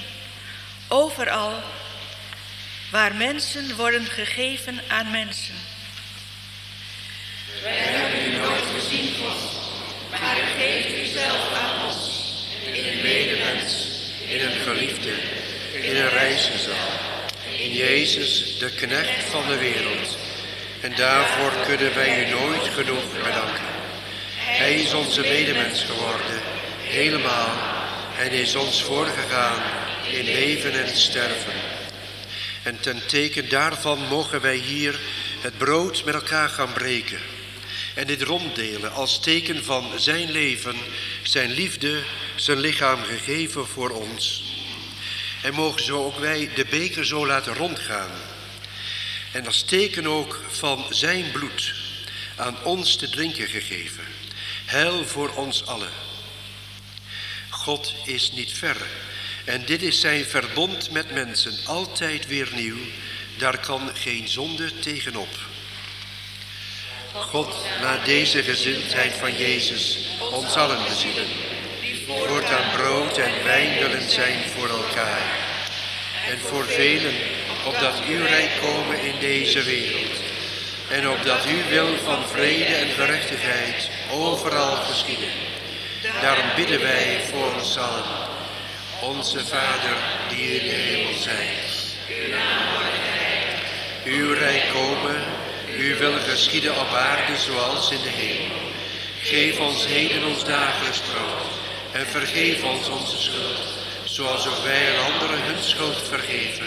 overal 0.88 1.62
waar 2.90 3.14
mensen 3.14 3.76
worden 3.76 4.04
gegeven 4.04 4.80
aan 4.88 5.10
mensen. 5.10 5.54
Wij 7.62 7.76
hebben 7.76 8.32
u 8.32 8.36
nooit 8.36 8.64
gezien, 8.80 9.08
God, 9.14 9.50
maar 10.10 10.36
u 11.00 11.04
zelf 11.04 11.52
aan 11.62 11.86
ons, 11.86 12.10
in 12.72 12.84
een 12.92 13.02
medemens, 13.02 13.88
in 14.28 14.40
een 14.40 14.60
geliefde, 14.60 15.12
in 15.72 15.96
een 15.96 16.08
reiziger, 16.08 16.76
in 17.58 17.72
Jezus, 17.72 18.58
de 18.58 18.70
knecht 18.70 19.24
van 19.30 19.46
de 19.46 19.58
wereld. 19.58 20.16
En 20.80 20.94
daarvoor 20.96 21.52
kunnen 21.66 21.94
wij 21.94 22.26
u 22.26 22.30
nooit 22.30 22.68
genoeg 22.74 23.12
bedanken. 23.12 23.64
Hij 24.36 24.74
is 24.74 24.92
onze 24.92 25.20
medemens 25.20 25.82
geworden, 25.82 26.40
helemaal, 26.82 27.48
en 28.18 28.30
is 28.30 28.54
ons 28.54 28.82
voorgegaan 28.82 29.62
in 30.10 30.24
leven 30.24 30.84
en 30.84 30.96
sterven. 30.96 31.63
En 32.64 32.80
ten 32.80 33.06
teken 33.06 33.48
daarvan 33.48 33.98
mogen 33.98 34.40
wij 34.40 34.56
hier 34.56 35.00
het 35.40 35.58
brood 35.58 36.04
met 36.04 36.14
elkaar 36.14 36.48
gaan 36.48 36.72
breken. 36.72 37.20
En 37.94 38.06
dit 38.06 38.22
ronddelen 38.22 38.92
als 38.92 39.20
teken 39.20 39.64
van 39.64 39.90
zijn 39.96 40.30
leven, 40.30 40.76
zijn 41.22 41.50
liefde, 41.50 42.02
zijn 42.36 42.58
lichaam 42.60 43.02
gegeven 43.02 43.66
voor 43.66 43.90
ons. 43.90 44.44
En 45.42 45.54
mogen 45.54 45.84
zo 45.84 46.04
ook 46.04 46.18
wij 46.18 46.50
de 46.54 46.64
beker 46.64 47.06
zo 47.06 47.26
laten 47.26 47.54
rondgaan. 47.54 48.10
En 49.32 49.46
als 49.46 49.62
teken 49.62 50.06
ook 50.06 50.40
van 50.48 50.86
zijn 50.90 51.30
bloed 51.32 51.74
aan 52.36 52.56
ons 52.62 52.96
te 52.96 53.08
drinken 53.08 53.48
gegeven. 53.48 54.04
Heil 54.64 55.06
voor 55.06 55.28
ons 55.28 55.66
allen. 55.66 55.92
God 57.48 57.94
is 58.04 58.32
niet 58.32 58.52
ver. 58.52 58.76
En 59.44 59.64
dit 59.64 59.82
is 59.82 60.00
zijn 60.00 60.24
verbond 60.24 60.90
met 60.90 61.12
mensen, 61.12 61.54
altijd 61.66 62.26
weer 62.26 62.48
nieuw. 62.54 62.76
Daar 63.38 63.58
kan 63.58 63.90
geen 63.94 64.28
zonde 64.28 64.78
tegenop. 64.78 65.28
God, 67.12 67.56
laat 67.80 68.04
deze 68.04 68.42
gezindheid 68.42 69.12
van 69.12 69.36
Jezus 69.36 69.98
ons 70.32 70.54
allen 70.54 70.84
bezielen. 70.88 71.26
Voortaan 72.06 72.70
brood 72.76 73.18
en 73.18 73.44
wijn 73.44 73.78
willen 73.78 74.10
zijn 74.10 74.38
voor 74.56 74.68
elkaar. 74.68 75.22
En 76.30 76.38
voor 76.38 76.64
velen, 76.64 77.14
opdat 77.66 78.02
uw 78.08 78.24
rijk 78.24 78.50
komen 78.60 79.00
in 79.00 79.20
deze 79.20 79.62
wereld. 79.62 80.20
En 80.90 81.08
opdat 81.08 81.44
uw 81.46 81.68
wil 81.68 81.96
van 82.04 82.28
vrede 82.28 82.74
en 82.74 82.88
gerechtigheid 82.88 83.90
overal 84.10 84.76
geschieden. 84.76 85.30
Daarom 86.20 86.46
bidden 86.56 86.80
wij 86.80 87.20
voor 87.30 87.54
ons 87.54 87.78
allen. 87.78 88.33
Onze 89.08 89.46
Vader, 89.46 89.96
die 90.28 90.60
in 90.60 90.68
de 90.68 90.74
hemel 90.74 91.14
zijt. 91.18 91.96
Uw 94.04 94.32
rijk 94.32 94.62
komen, 94.72 95.22
uw 95.78 95.96
wil 95.96 96.12
geschieden 96.28 96.80
op 96.80 96.92
aarde 96.94 97.36
zoals 97.36 97.90
in 97.90 98.02
de 98.02 98.08
hemel. 98.08 98.56
Geef 99.22 99.58
ons 99.58 99.86
heden 99.86 100.24
ons 100.24 100.44
dagelijks 100.44 100.98
brood. 100.98 101.52
En 101.92 102.06
vergeef 102.06 102.62
ons 102.62 102.88
onze 102.88 103.18
schuld, 103.18 103.68
zoals 104.04 104.46
ook 104.46 104.62
wij 104.64 104.88
aan 104.90 105.12
anderen 105.12 105.42
hun 105.42 105.62
schuld 105.62 106.02
vergeven. 106.08 106.66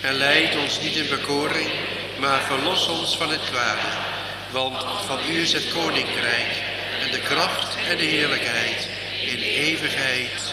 En 0.00 0.14
leid 0.14 0.56
ons 0.56 0.80
niet 0.80 0.96
in 0.96 1.08
bekoring, 1.08 1.70
maar 2.18 2.40
verlos 2.40 2.88
ons 2.88 3.16
van 3.16 3.30
het 3.30 3.44
kwade. 3.50 3.88
Want 4.50 4.84
van 5.06 5.18
u 5.30 5.40
is 5.40 5.52
het 5.52 5.72
koninkrijk 5.72 6.52
en 7.02 7.10
de 7.10 7.20
kracht 7.20 7.76
en 7.88 7.96
de 7.96 8.04
heerlijkheid 8.04 8.88
in 9.20 9.38
eeuwigheid. 9.38 10.47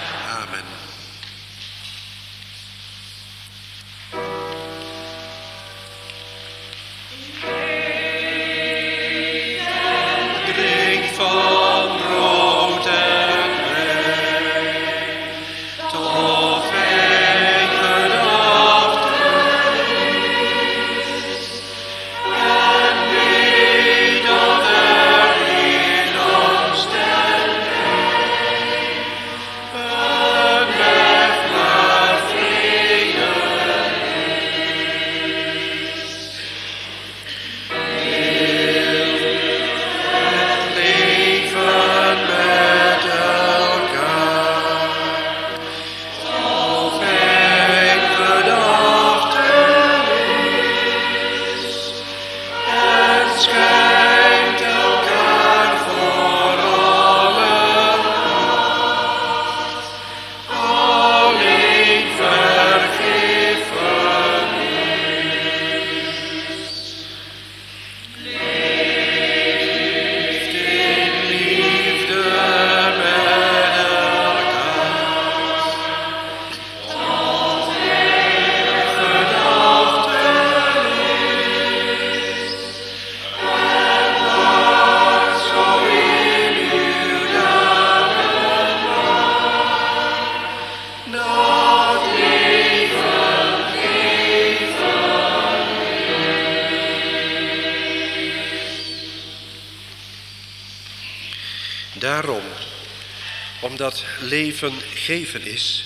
Leven 105.08 105.42
geven 105.42 105.52
is, 105.54 105.84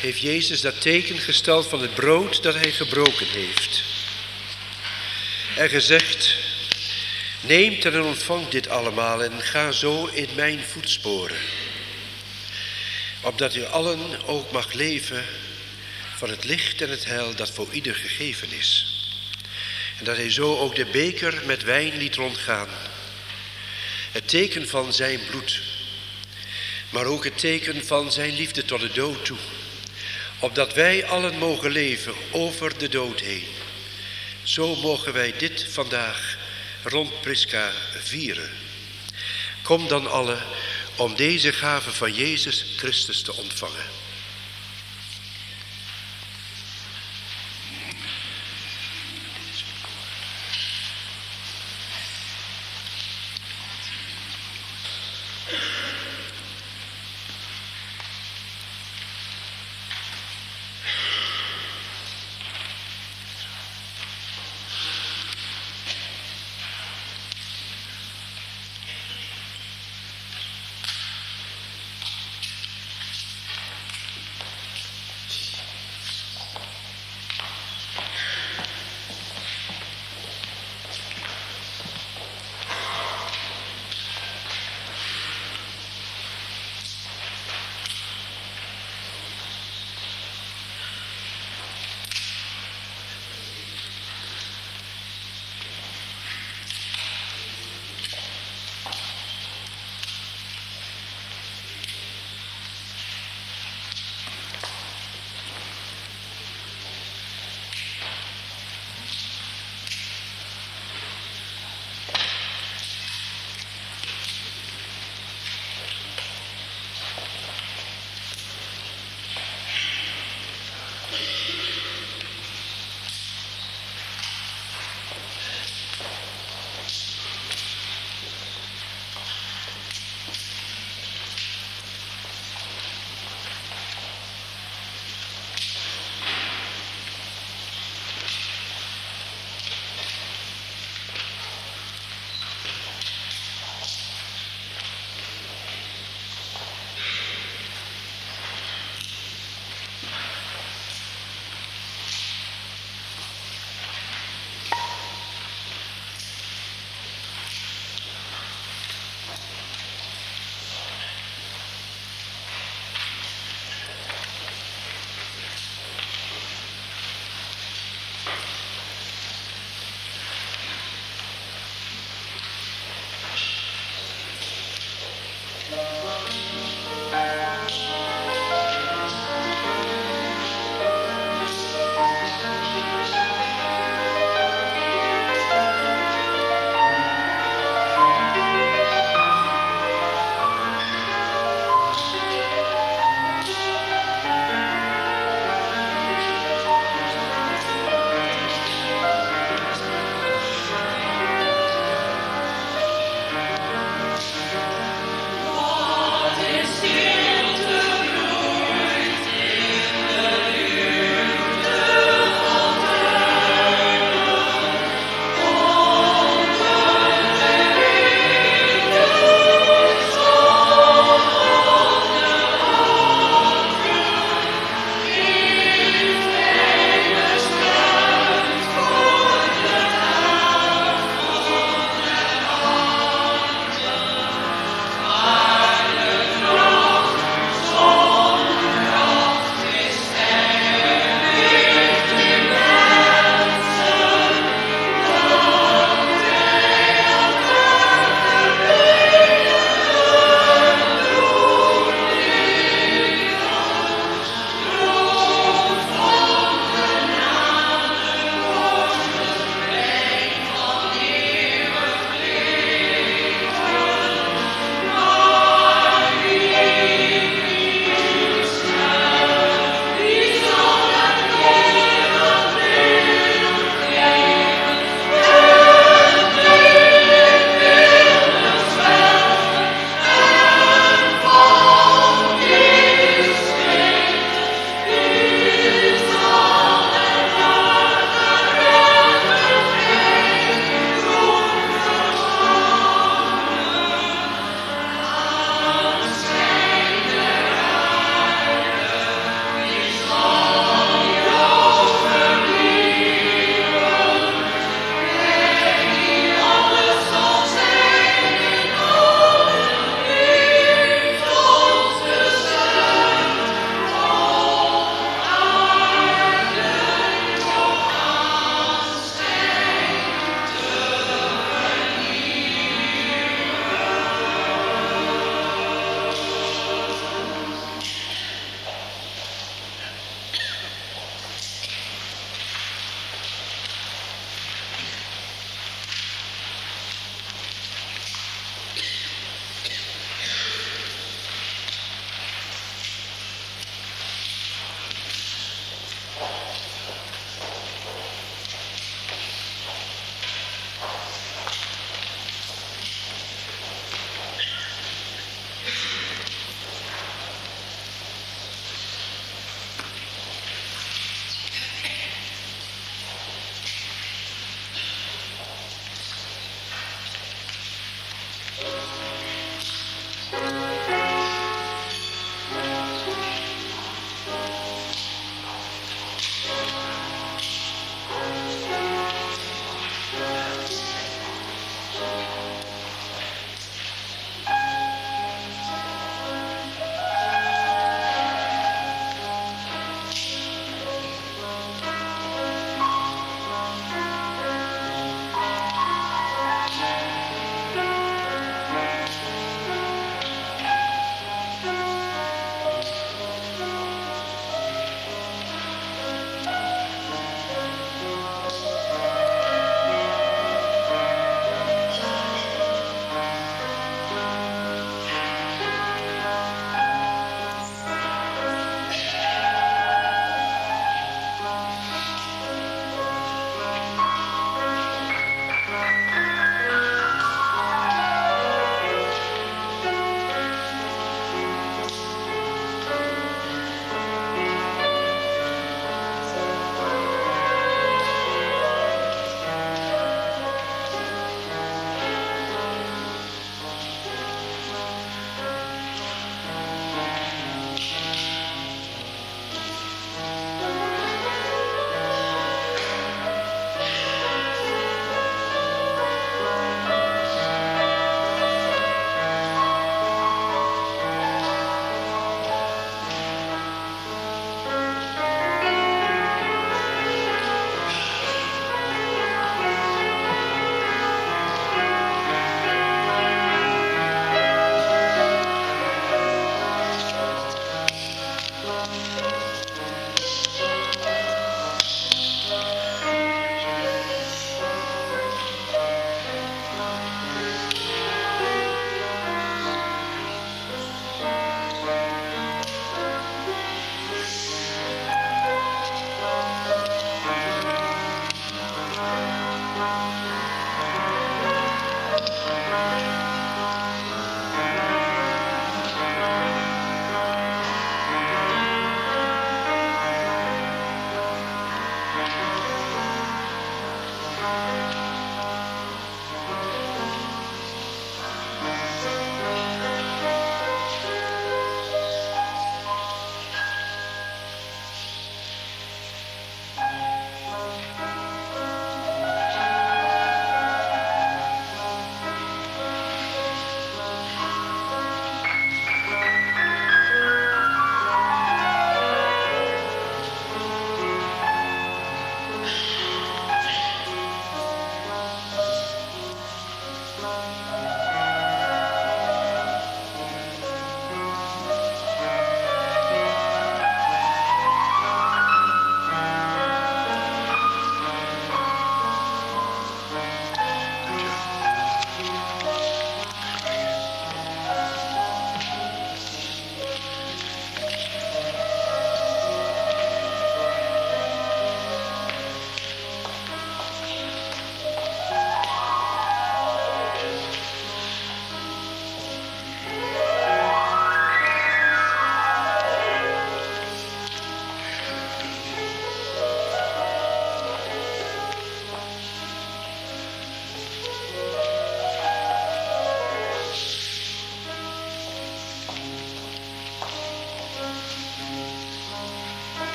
heeft 0.00 0.20
Jezus 0.20 0.60
dat 0.60 0.80
teken 0.80 1.18
gesteld 1.18 1.66
van 1.66 1.80
het 1.80 1.94
brood 1.94 2.42
dat 2.42 2.54
hij 2.54 2.70
gebroken 2.70 3.26
heeft. 3.26 3.82
En 5.56 5.68
gezegd, 5.68 6.36
neemt 7.40 7.84
en 7.84 8.02
ontvangt 8.02 8.50
dit 8.50 8.68
allemaal 8.68 9.22
en 9.22 9.42
ga 9.42 9.72
zo 9.72 10.06
in 10.06 10.28
mijn 10.34 10.60
voetsporen. 10.64 11.36
Opdat 13.20 13.54
u 13.54 13.64
allen 13.64 14.26
ook 14.26 14.52
mag 14.52 14.72
leven 14.72 15.24
van 16.16 16.30
het 16.30 16.44
licht 16.44 16.82
en 16.82 16.90
het 16.90 17.04
heil 17.04 17.34
dat 17.34 17.50
voor 17.50 17.68
ieder 17.72 17.94
gegeven 17.94 18.52
is. 18.52 18.86
En 19.98 20.04
dat 20.04 20.16
hij 20.16 20.30
zo 20.30 20.58
ook 20.58 20.74
de 20.74 20.86
beker 20.86 21.42
met 21.46 21.62
wijn 21.62 21.96
liet 21.96 22.14
rondgaan. 22.14 22.68
Het 24.12 24.28
teken 24.28 24.68
van 24.68 24.92
zijn 24.92 25.20
bloed, 25.30 25.60
maar 26.94 27.06
ook 27.06 27.24
het 27.24 27.38
teken 27.38 27.86
van 27.86 28.12
zijn 28.12 28.34
liefde 28.34 28.64
tot 28.64 28.80
de 28.80 28.92
dood 28.92 29.24
toe. 29.24 29.36
Opdat 30.38 30.74
wij 30.74 31.06
allen 31.06 31.38
mogen 31.38 31.70
leven 31.70 32.14
over 32.30 32.78
de 32.78 32.88
dood 32.88 33.20
heen. 33.20 33.44
Zo 34.42 34.76
mogen 34.76 35.12
wij 35.12 35.34
dit 35.38 35.66
vandaag 35.70 36.38
rond 36.82 37.20
Prisca 37.20 37.72
vieren. 38.02 38.50
Kom 39.62 39.88
dan 39.88 40.10
alle 40.10 40.38
om 40.96 41.16
deze 41.16 41.52
gave 41.52 41.92
van 41.92 42.14
Jezus 42.14 42.64
Christus 42.76 43.22
te 43.22 43.34
ontvangen. 43.34 44.03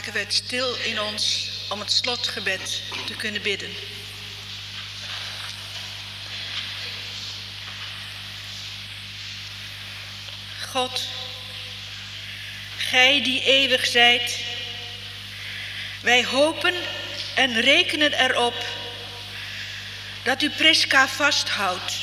Maken 0.00 0.18
we 0.18 0.24
het 0.24 0.34
stil 0.34 0.74
in 0.74 1.00
ons 1.00 1.50
om 1.68 1.80
het 1.80 1.92
slotgebed 1.92 2.82
te 3.06 3.14
kunnen 3.14 3.42
bidden. 3.42 3.70
God, 10.68 11.08
Gij 12.76 13.22
die 13.22 13.42
eeuwig 13.42 13.86
zijt, 13.86 14.38
wij 16.00 16.24
hopen 16.24 16.74
en 17.34 17.60
rekenen 17.60 18.12
erop 18.12 18.64
dat 20.22 20.42
u 20.42 20.50
Priska 20.50 21.08
vasthoudt 21.08 21.96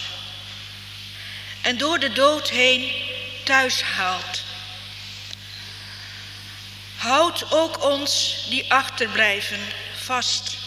en 1.61 1.78
door 1.78 1.99
de 1.99 2.11
dood 2.11 2.49
heen 2.49 2.91
thuis 3.44 3.82
haalt. 3.82 4.36
Houd 7.08 7.52
ook 7.52 7.84
ons 7.84 8.36
die 8.50 8.72
achterblijven 8.72 9.60
vast. 10.04 10.58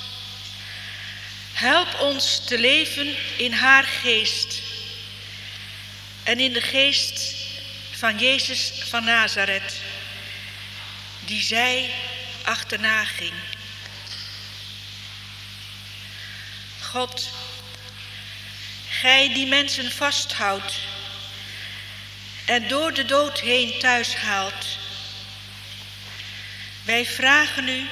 Help 1.52 2.00
ons 2.00 2.44
te 2.44 2.58
leven 2.58 3.16
in 3.36 3.52
haar 3.52 3.84
geest 3.84 4.62
en 6.22 6.40
in 6.40 6.52
de 6.52 6.60
geest 6.60 7.34
van 7.90 8.18
Jezus 8.18 8.72
van 8.88 9.04
Nazareth, 9.04 9.74
die 11.24 11.42
zij 11.42 11.90
achterna 12.44 13.04
ging. 13.04 13.34
God, 16.80 17.30
Gij 18.88 19.34
die 19.34 19.46
mensen 19.46 19.92
vasthoudt 19.92 20.74
en 22.44 22.68
door 22.68 22.92
de 22.92 23.04
dood 23.04 23.40
heen 23.40 23.78
thuis 23.78 24.16
haalt. 24.16 24.79
Wij 26.90 27.06
vragen 27.06 27.68
u, 27.68 27.88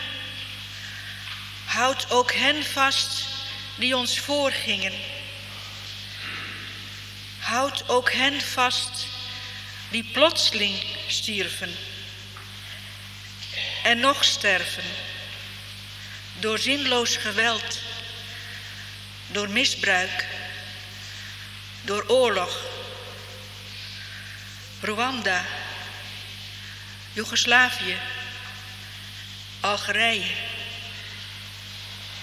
houd 1.64 2.10
ook 2.10 2.32
hen 2.32 2.64
vast 2.64 3.24
die 3.76 3.96
ons 3.96 4.18
voorgingen. 4.18 4.92
Houd 7.38 7.88
ook 7.88 8.12
hen 8.12 8.40
vast 8.40 9.06
die 9.90 10.04
plotseling 10.04 10.82
stierven 11.08 11.76
en 13.82 13.98
nog 13.98 14.24
sterven 14.24 14.84
door 16.38 16.58
zinloos 16.58 17.16
geweld, 17.16 17.80
door 19.26 19.48
misbruik, 19.48 20.26
door 21.82 22.04
oorlog. 22.06 22.62
Rwanda, 24.80 25.44
Joegoslavië, 27.12 27.96
Algerije, 29.68 30.34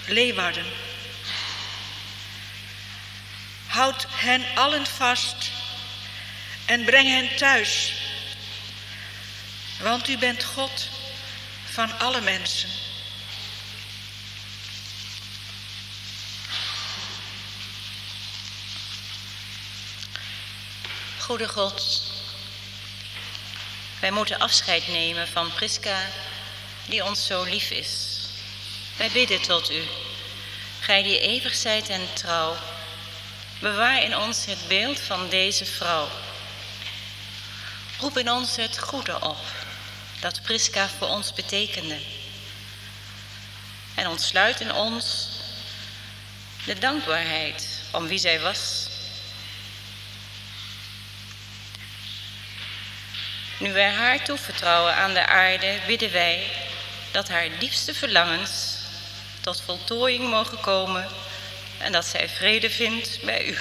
Leeuwarden. 0.06 0.66
Houd 3.66 4.06
hen 4.10 4.44
allen 4.54 4.86
vast 4.86 5.50
en 6.64 6.84
breng 6.84 7.08
hen 7.08 7.36
thuis, 7.36 7.92
want 9.78 10.08
u 10.08 10.18
bent 10.18 10.44
God 10.44 10.88
van 11.64 11.98
alle 11.98 12.20
mensen. 12.20 12.70
Goede 21.18 21.48
God, 21.48 22.02
wij 24.00 24.10
moeten 24.10 24.38
afscheid 24.38 24.88
nemen 24.88 25.28
van 25.28 25.52
Priska, 25.52 26.08
die 26.88 27.04
ons 27.04 27.26
zo 27.26 27.42
lief 27.42 27.70
is. 27.70 28.06
Wij 28.96 29.10
bidden 29.10 29.42
tot 29.42 29.70
u, 29.70 29.82
gij 30.80 31.02
die 31.02 31.20
eeuwig 31.20 31.54
zijt 31.54 31.88
en 31.88 32.12
trouw, 32.12 32.56
bewaar 33.58 34.02
in 34.02 34.16
ons 34.16 34.44
het 34.44 34.68
beeld 34.68 35.00
van 35.00 35.28
deze 35.28 35.64
vrouw. 35.64 36.08
Roep 37.98 38.18
in 38.18 38.30
ons 38.30 38.56
het 38.56 38.78
goede 38.78 39.20
op, 39.20 39.44
dat 40.20 40.42
Priska 40.42 40.88
voor 40.98 41.08
ons 41.08 41.32
betekende. 41.32 41.98
En 43.94 44.08
ontsluit 44.08 44.60
in 44.60 44.72
ons 44.72 45.28
de 46.64 46.78
dankbaarheid 46.78 47.66
om 47.92 48.06
wie 48.06 48.18
zij 48.18 48.40
was 48.40 48.88
Nu 53.58 53.72
wij 53.72 53.90
haar 53.90 54.24
toevertrouwen 54.24 54.94
aan 54.94 55.14
de 55.14 55.26
aarde, 55.26 55.78
bidden 55.86 56.12
wij 56.12 56.50
dat 57.16 57.28
haar 57.28 57.58
diepste 57.58 57.94
verlangens 57.94 58.76
tot 59.40 59.60
voltooiing 59.64 60.30
mogen 60.30 60.60
komen 60.60 61.08
en 61.78 61.92
dat 61.92 62.06
zij 62.06 62.28
vrede 62.28 62.70
vindt 62.70 63.18
bij 63.22 63.46
u. 63.46 63.56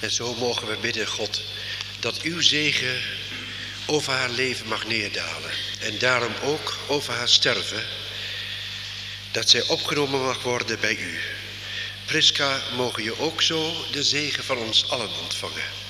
En 0.00 0.10
zo 0.10 0.34
mogen 0.34 0.68
we 0.68 0.76
bidden, 0.76 1.06
God, 1.06 1.42
dat 2.00 2.20
uw 2.22 2.40
zegen 2.40 3.02
over 3.86 4.12
haar 4.12 4.30
leven 4.30 4.68
mag 4.68 4.86
neerdalen. 4.86 5.50
En 5.80 5.98
daarom 5.98 6.34
ook 6.42 6.78
over 6.86 7.14
haar 7.14 7.28
sterven, 7.28 7.84
dat 9.30 9.50
zij 9.50 9.62
opgenomen 9.62 10.20
mag 10.20 10.42
worden 10.42 10.80
bij 10.80 10.96
u. 10.96 11.20
Priska, 12.04 12.60
mogen 12.76 13.02
je 13.02 13.20
ook 13.20 13.42
zo 13.42 13.86
de 13.90 14.02
zegen 14.02 14.44
van 14.44 14.58
ons 14.58 14.90
allen 14.90 15.10
ontvangen. 15.22 15.83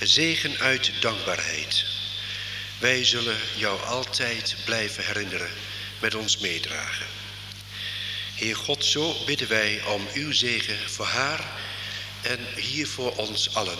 Zegen 0.00 0.58
uit 0.58 0.92
dankbaarheid. 1.00 1.84
Wij 2.78 3.04
zullen 3.04 3.38
jou 3.56 3.82
altijd 3.82 4.56
blijven 4.64 5.04
herinneren, 5.04 5.50
met 5.98 6.14
ons 6.14 6.38
meedragen. 6.38 7.06
Heer 8.34 8.56
God, 8.56 8.84
zo 8.84 9.24
bidden 9.24 9.48
wij 9.48 9.82
om 9.84 10.06
uw 10.14 10.32
zegen 10.32 10.90
voor 10.90 11.06
haar 11.06 11.44
en 12.22 12.38
hier 12.56 12.86
voor 12.86 13.16
ons 13.16 13.54
allen. 13.54 13.78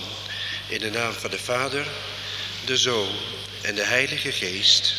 In 0.68 0.78
de 0.78 0.90
naam 0.90 1.12
van 1.12 1.30
de 1.30 1.38
Vader, 1.38 1.86
de 2.64 2.76
Zoon 2.76 3.16
en 3.62 3.74
de 3.74 3.84
Heilige 3.84 4.32
Geest. 4.32 4.94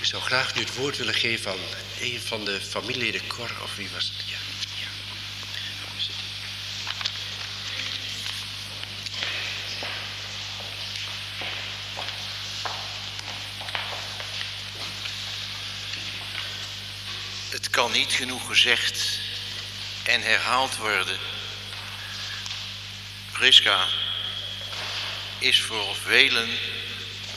Ik 0.00 0.04
zou 0.04 0.22
graag 0.22 0.54
nu 0.54 0.60
het 0.60 0.74
woord 0.74 0.96
willen 0.96 1.14
geven 1.14 1.50
aan 1.50 1.58
een 2.00 2.20
van 2.20 2.44
de 2.44 2.60
familieleden 2.60 3.26
Cor, 3.26 3.50
of 3.62 3.76
wie 3.76 3.88
was 3.94 4.12
het? 4.16 4.27
Niet 17.90 18.12
genoeg 18.12 18.46
gezegd 18.46 19.18
en 20.02 20.22
herhaald 20.22 20.76
worden. 20.76 21.18
Priska 23.32 23.86
is 25.38 25.60
voor 25.60 25.96
velen 25.96 26.48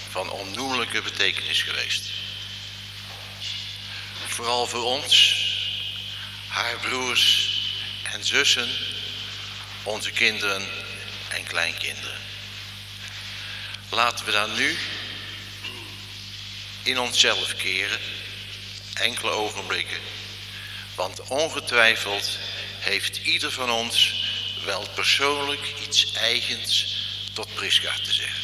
van 0.10 0.30
onnoemelijke 0.30 1.02
betekenis 1.02 1.62
geweest 1.62 2.12
vooral 4.42 4.68
voor 4.68 4.84
ons, 4.84 5.36
haar 6.48 6.78
broers 6.80 7.50
en 8.04 8.24
zussen, 8.24 8.70
onze 9.84 10.12
kinderen 10.12 10.68
en 11.30 11.44
kleinkinderen. 11.44 12.20
Laten 13.90 14.26
we 14.26 14.32
dan 14.32 14.56
nu 14.56 14.78
in 16.84 17.00
onszelf 17.00 17.56
keren, 17.56 18.00
enkele 18.94 19.32
ogenblikken, 19.32 19.98
want 20.96 21.22
ongetwijfeld 21.28 22.38
heeft 22.80 23.18
ieder 23.18 23.52
van 23.52 23.72
ons 23.72 24.24
wel 24.66 24.86
persoonlijk 24.96 25.74
iets 25.88 26.14
eigens 26.14 27.06
tot 27.34 27.54
Priska 27.56 27.94
te 27.96 28.14
zeggen. 28.14 28.41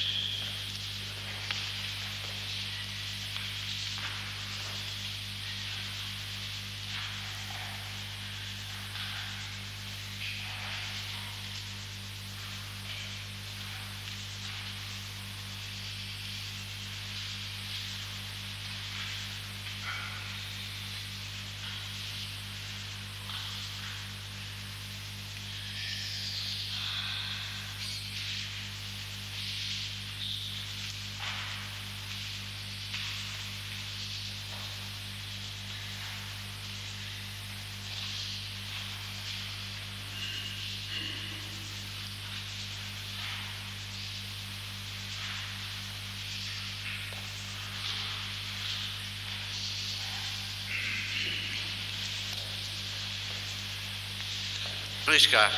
Priska, 55.17 55.51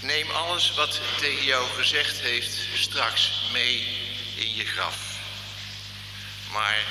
neem 0.00 0.30
alles 0.30 0.74
wat 0.74 1.00
tegen 1.18 1.44
jou 1.44 1.68
gezegd 1.68 2.20
heeft 2.20 2.58
straks 2.74 3.30
mee 3.52 3.86
in 4.34 4.54
je 4.54 4.64
graf. 4.64 4.96
Maar 6.52 6.84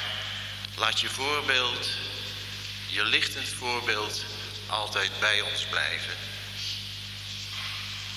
laat 0.76 1.00
je 1.00 1.10
voorbeeld, 1.10 1.90
je 2.88 3.04
lichtend 3.04 3.50
voorbeeld, 3.50 4.26
altijd 4.68 5.12
bij 5.20 5.42
ons 5.42 5.66
blijven. 5.70 6.14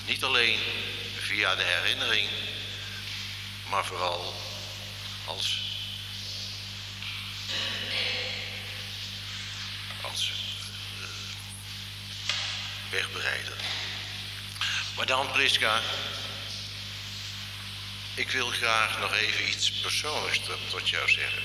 Niet 0.05 0.23
alleen 0.23 0.59
via 1.17 1.55
de 1.55 1.63
herinnering, 1.63 2.29
maar 3.69 3.85
vooral 3.85 4.33
als, 5.25 5.61
uh, 7.49 7.83
wegbereider. 12.93 13.57
Maar 14.95 15.05
dan, 15.05 15.31
Priska, 15.31 15.81
ik 18.13 18.31
wil 18.31 18.47
graag 18.47 18.99
nog 18.99 19.13
even 19.13 19.47
iets 19.47 19.71
persoonlijks 19.71 20.39
tot 20.69 20.89
jou 20.89 21.09
zeggen. 21.09 21.43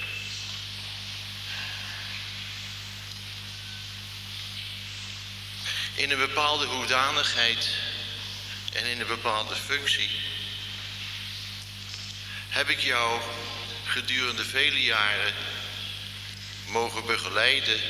In 5.95 6.11
een 6.11 6.19
bepaalde 6.19 6.67
hoedanigheid 6.67 7.69
en 8.73 8.85
in 8.85 9.01
een 9.01 9.07
bepaalde 9.07 9.55
functie 9.55 10.11
heb 12.49 12.69
ik 12.69 12.81
jou 12.81 13.21
gedurende 13.85 14.45
vele 14.45 14.83
jaren 14.83 15.35
mogen 16.67 17.07
begeleiden 17.07 17.81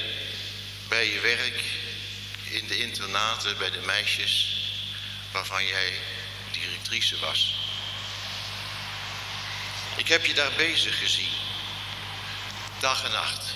bij 0.88 1.12
je 1.12 1.20
werk 1.20 1.77
in 2.50 2.66
de 2.66 2.78
internaten 2.78 3.58
bij 3.58 3.70
de 3.70 3.80
meisjes 3.80 4.56
waarvan 5.32 5.66
jij 5.66 5.92
directrice 6.52 7.18
was. 7.18 7.56
Ik 9.96 10.08
heb 10.08 10.26
je 10.26 10.34
daar 10.34 10.52
bezig 10.56 10.98
gezien, 10.98 11.32
dag 12.80 13.04
en 13.04 13.10
nacht, 13.10 13.54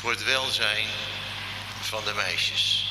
voor 0.00 0.10
het 0.10 0.24
welzijn 0.24 0.88
van 1.80 2.04
de 2.04 2.14
meisjes. 2.14 2.84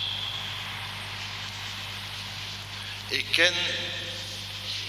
Ik 3.07 3.25
ken 3.31 3.53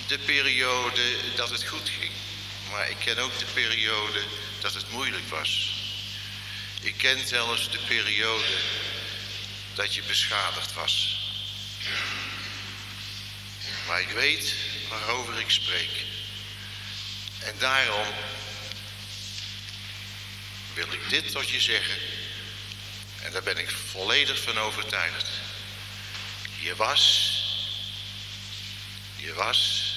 de 0.06 0.18
periode 0.18 1.16
dat 1.34 1.50
het 1.50 1.64
goed 1.64 1.90
ging, 2.00 2.12
maar 2.70 2.90
ik 2.90 2.96
ken 3.04 3.18
ook 3.18 3.38
de 3.38 3.46
periode 3.54 4.22
dat 4.60 4.74
het 4.74 4.90
moeilijk 4.90 5.28
was. 5.28 5.78
Ik 6.80 6.94
ken 6.96 7.26
zelfs 7.28 7.70
de 7.70 7.78
periode 7.78 8.58
dat 9.80 9.94
je 9.94 10.02
beschadigd 10.02 10.72
was. 10.74 11.18
Maar 13.86 14.00
ik 14.00 14.08
weet 14.08 14.54
waarover 14.88 15.38
ik 15.38 15.50
spreek. 15.50 16.04
En 17.38 17.54
daarom 17.58 18.06
wil 20.74 20.92
ik 20.92 21.08
dit 21.08 21.32
tot 21.32 21.48
je 21.48 21.60
zeggen. 21.60 21.98
En 23.22 23.32
daar 23.32 23.42
ben 23.42 23.58
ik 23.58 23.70
volledig 23.70 24.42
van 24.42 24.58
overtuigd. 24.58 25.28
Je 26.58 26.76
was, 26.76 27.34
je 29.16 29.34
was 29.34 29.92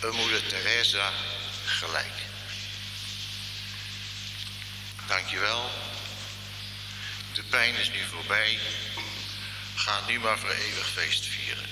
een 0.00 0.14
moeder 0.14 0.46
Teresa 0.46 1.12
gelijk. 1.64 2.14
Dankjewel. 5.06 5.70
De 7.38 7.44
pijn 7.44 7.74
is 7.74 7.90
nu 7.90 7.98
voorbij. 8.10 8.58
Ga 9.74 10.00
nu 10.06 10.18
maar 10.18 10.38
voor 10.38 10.50
eeuwig 10.50 10.88
feest 10.88 11.26
vieren. 11.26 11.64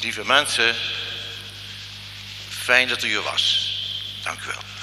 Lieve 0.00 0.24
mensen, 0.24 0.76
fijn 2.48 2.88
dat 2.88 3.02
u 3.02 3.14
er 3.14 3.22
was. 3.22 3.72
Dank 4.22 4.40
u 4.40 4.46
wel. 4.46 4.77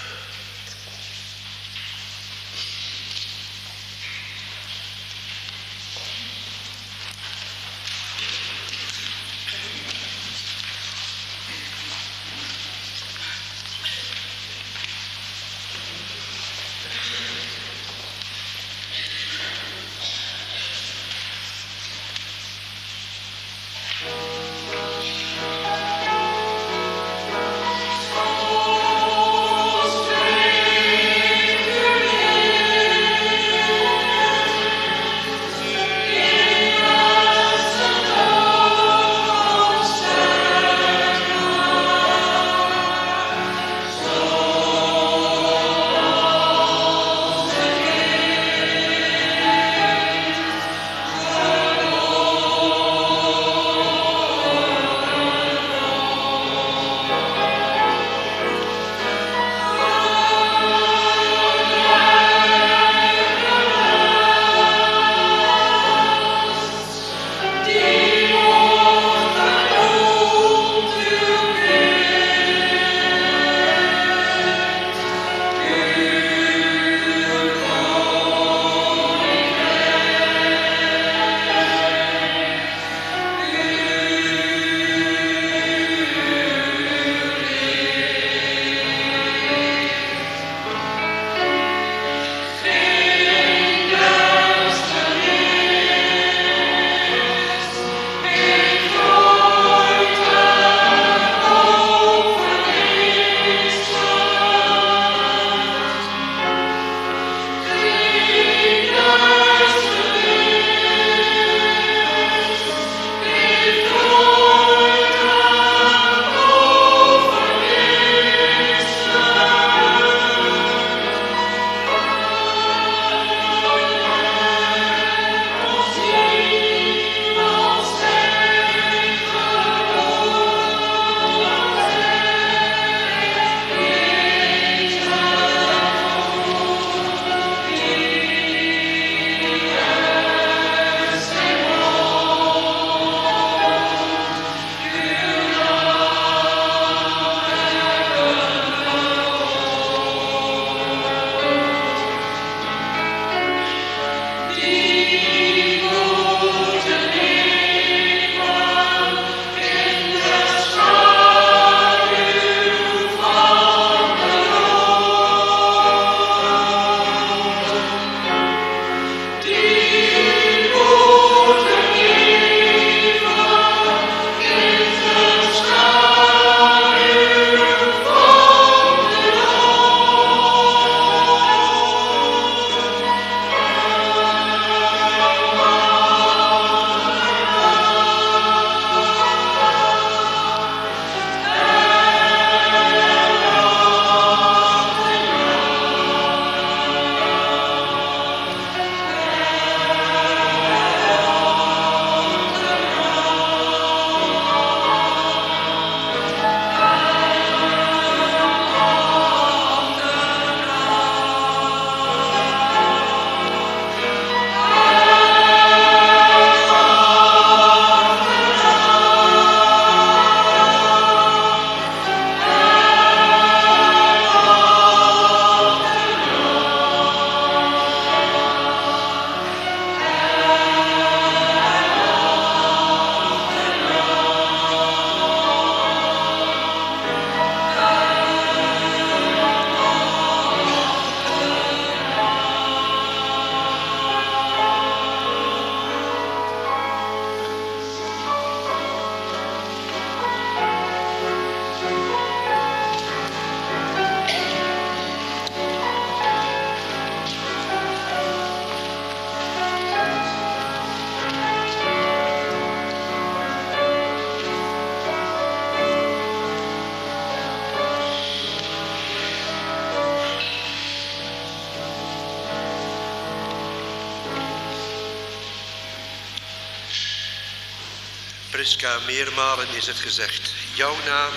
Priska, 278.66 279.00
meermalen 279.00 279.68
is 279.76 279.88
het 279.88 279.98
gezegd. 279.98 280.54
Jouw 280.74 280.96
naam 281.06 281.34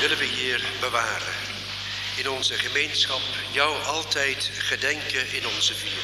willen 0.00 0.18
we 0.18 0.24
hier 0.24 0.64
bewaren. 0.80 1.34
In 2.16 2.30
onze 2.30 2.54
gemeenschap 2.54 3.20
jou 3.50 3.82
altijd 3.82 4.50
gedenken 4.58 5.32
in 5.32 5.46
onze 5.46 5.74
viering. 5.74 6.00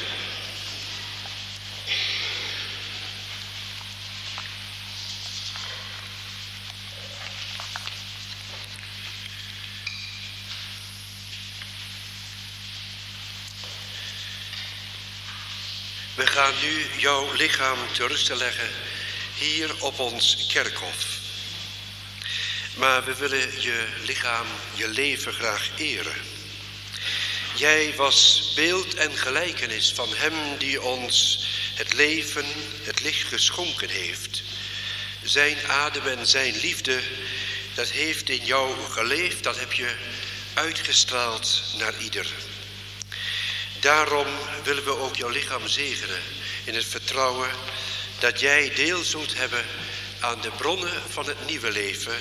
We 16.15 16.27
gaan 16.27 16.53
nu 16.61 16.85
jouw 16.97 17.33
lichaam 17.33 17.77
te 17.93 18.07
rusten 18.07 18.37
leggen 18.37 18.69
hier 19.39 19.83
op 19.83 19.99
ons 19.99 20.45
kerkhof. 20.51 21.05
Maar 22.75 23.03
we 23.03 23.15
willen 23.15 23.61
je 23.61 23.87
lichaam, 24.05 24.47
je 24.73 24.87
leven 24.87 25.33
graag 25.33 25.69
eren. 25.77 26.15
Jij 27.55 27.93
was 27.95 28.51
beeld 28.55 28.93
en 28.95 29.17
gelijkenis 29.17 29.91
van 29.93 30.09
Hem 30.13 30.57
die 30.57 30.81
ons 30.81 31.47
het 31.75 31.93
leven, 31.93 32.45
het 32.83 33.01
licht 33.01 33.27
geschonken 33.27 33.89
heeft. 33.89 34.43
Zijn 35.23 35.57
adem 35.67 36.07
en 36.07 36.27
zijn 36.27 36.55
liefde, 36.59 36.99
dat 37.73 37.89
heeft 37.89 38.29
in 38.29 38.45
jou 38.45 38.75
geleefd, 38.89 39.43
dat 39.43 39.59
heb 39.59 39.73
je 39.73 39.95
uitgestraald 40.53 41.63
naar 41.77 41.93
ieder. 41.99 42.27
Daarom 43.79 44.27
willen 44.63 44.83
we 44.83 44.97
ook 44.97 45.15
jouw 45.15 45.29
lichaam 45.29 45.67
zegenen 45.67 46.21
in 46.63 46.75
het 46.75 46.85
vertrouwen 46.85 47.49
dat 48.19 48.39
jij 48.39 48.71
deel 48.75 49.03
zult 49.03 49.37
hebben 49.37 49.65
aan 50.19 50.41
de 50.41 50.51
bronnen 50.57 51.01
van 51.07 51.27
het 51.27 51.45
nieuwe 51.47 51.71
leven 51.71 52.15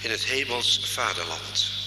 in 0.00 0.10
het 0.10 0.24
hemels 0.24 0.80
vaderland. 0.84 1.81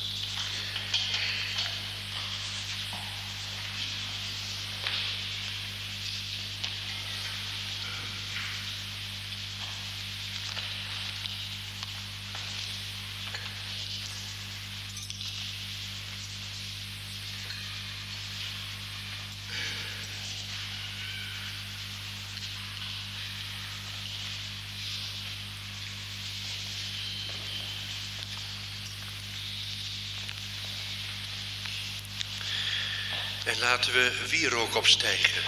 Laten 33.66 33.94
we 33.94 34.12
wierook 34.30 34.76
opstijgen. 34.76 35.42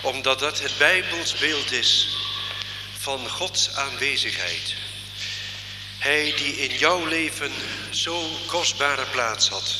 Omdat 0.00 0.38
dat 0.38 0.60
het 0.60 0.78
Bijbels 0.78 1.34
beeld 1.34 1.72
is 1.72 2.16
van 2.98 3.28
Gods 3.28 3.74
aanwezigheid. 3.74 4.74
Hij 5.98 6.34
die 6.36 6.56
in 6.56 6.78
jouw 6.78 7.06
leven 7.06 7.52
zo'n 7.90 8.36
kostbare 8.46 9.04
plaats 9.04 9.48
had. 9.48 9.76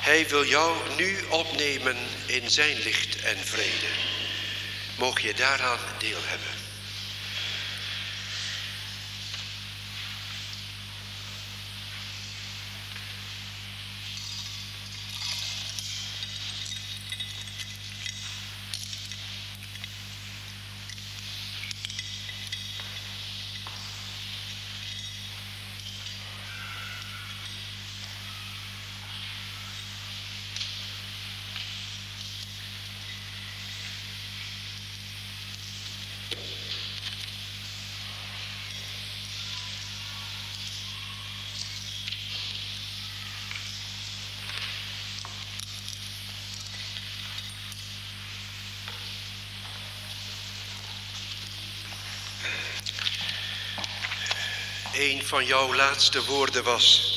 Hij 0.00 0.28
wil 0.28 0.44
jou 0.44 0.76
nu 0.96 1.22
opnemen 1.28 1.96
in 2.26 2.50
zijn 2.50 2.76
licht 2.76 3.20
en 3.20 3.38
vrede. 3.38 3.92
Mocht 4.96 5.22
je 5.22 5.34
daaraan 5.34 5.80
deel 5.98 6.20
hebben. 6.22 6.53
Een 54.94 55.22
van 55.24 55.44
jouw 55.46 55.74
laatste 55.74 56.24
woorden 56.24 56.64
was. 56.64 57.12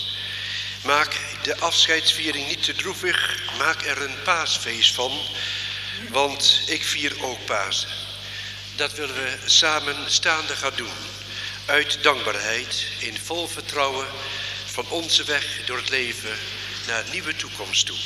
Maak 0.83 1.19
de 1.43 1.57
afscheidsviering 1.57 2.47
niet 2.47 2.63
te 2.63 2.75
droevig, 2.75 3.41
maak 3.57 3.85
er 3.85 4.01
een 4.01 4.21
paasfeest 4.23 4.93
van, 4.93 5.19
want 6.09 6.61
ik 6.65 6.83
vier 6.83 7.23
ook 7.23 7.45
Pasen. 7.45 7.89
Dat 8.75 8.93
willen 8.93 9.15
we 9.15 9.37
samen 9.45 10.11
staande 10.11 10.55
gaan 10.55 10.75
doen, 10.75 10.93
uit 11.65 12.03
dankbaarheid, 12.03 12.85
in 12.99 13.17
vol 13.23 13.47
vertrouwen 13.47 14.07
van 14.65 14.89
onze 14.89 15.23
weg 15.23 15.45
door 15.65 15.77
het 15.77 15.89
leven 15.89 16.37
naar 16.87 17.03
nieuwe 17.11 17.35
toekomst 17.35 17.85
toe. 17.85 17.97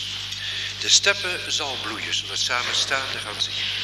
De 0.80 0.90
steppen 0.90 1.52
zal 1.52 1.78
bloeien, 1.82 2.14
zullen 2.14 2.32
we 2.32 2.38
samen 2.38 2.76
staande 2.76 3.18
gaan 3.18 3.42
zingen. 3.42 3.81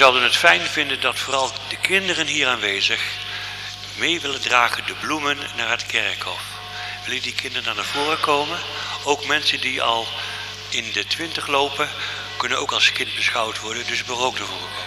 Zouden 0.00 0.22
het 0.22 0.36
fijn 0.36 0.60
vinden 0.60 1.00
dat 1.00 1.18
vooral 1.18 1.52
de 1.68 1.76
kinderen 1.76 2.26
hier 2.26 2.48
aanwezig 2.48 3.00
mee 3.94 4.20
willen 4.20 4.40
dragen 4.40 4.86
de 4.86 4.94
bloemen 4.94 5.38
naar 5.56 5.70
het 5.70 5.86
kerkhof. 5.86 6.42
Willen 7.06 7.22
die 7.22 7.34
kinderen 7.34 7.76
naar 7.76 7.84
voren 7.84 8.20
komen? 8.20 8.58
Ook 9.04 9.26
mensen 9.26 9.60
die 9.60 9.82
al 9.82 10.06
in 10.68 10.92
de 10.92 11.06
twintig 11.06 11.46
lopen, 11.46 11.88
kunnen 12.36 12.58
ook 12.58 12.72
als 12.72 12.92
kind 12.92 13.14
beschouwd 13.14 13.60
worden, 13.60 13.86
dus 13.86 14.04
mogen 14.04 14.24
ook 14.24 14.38
naar. 14.38 14.79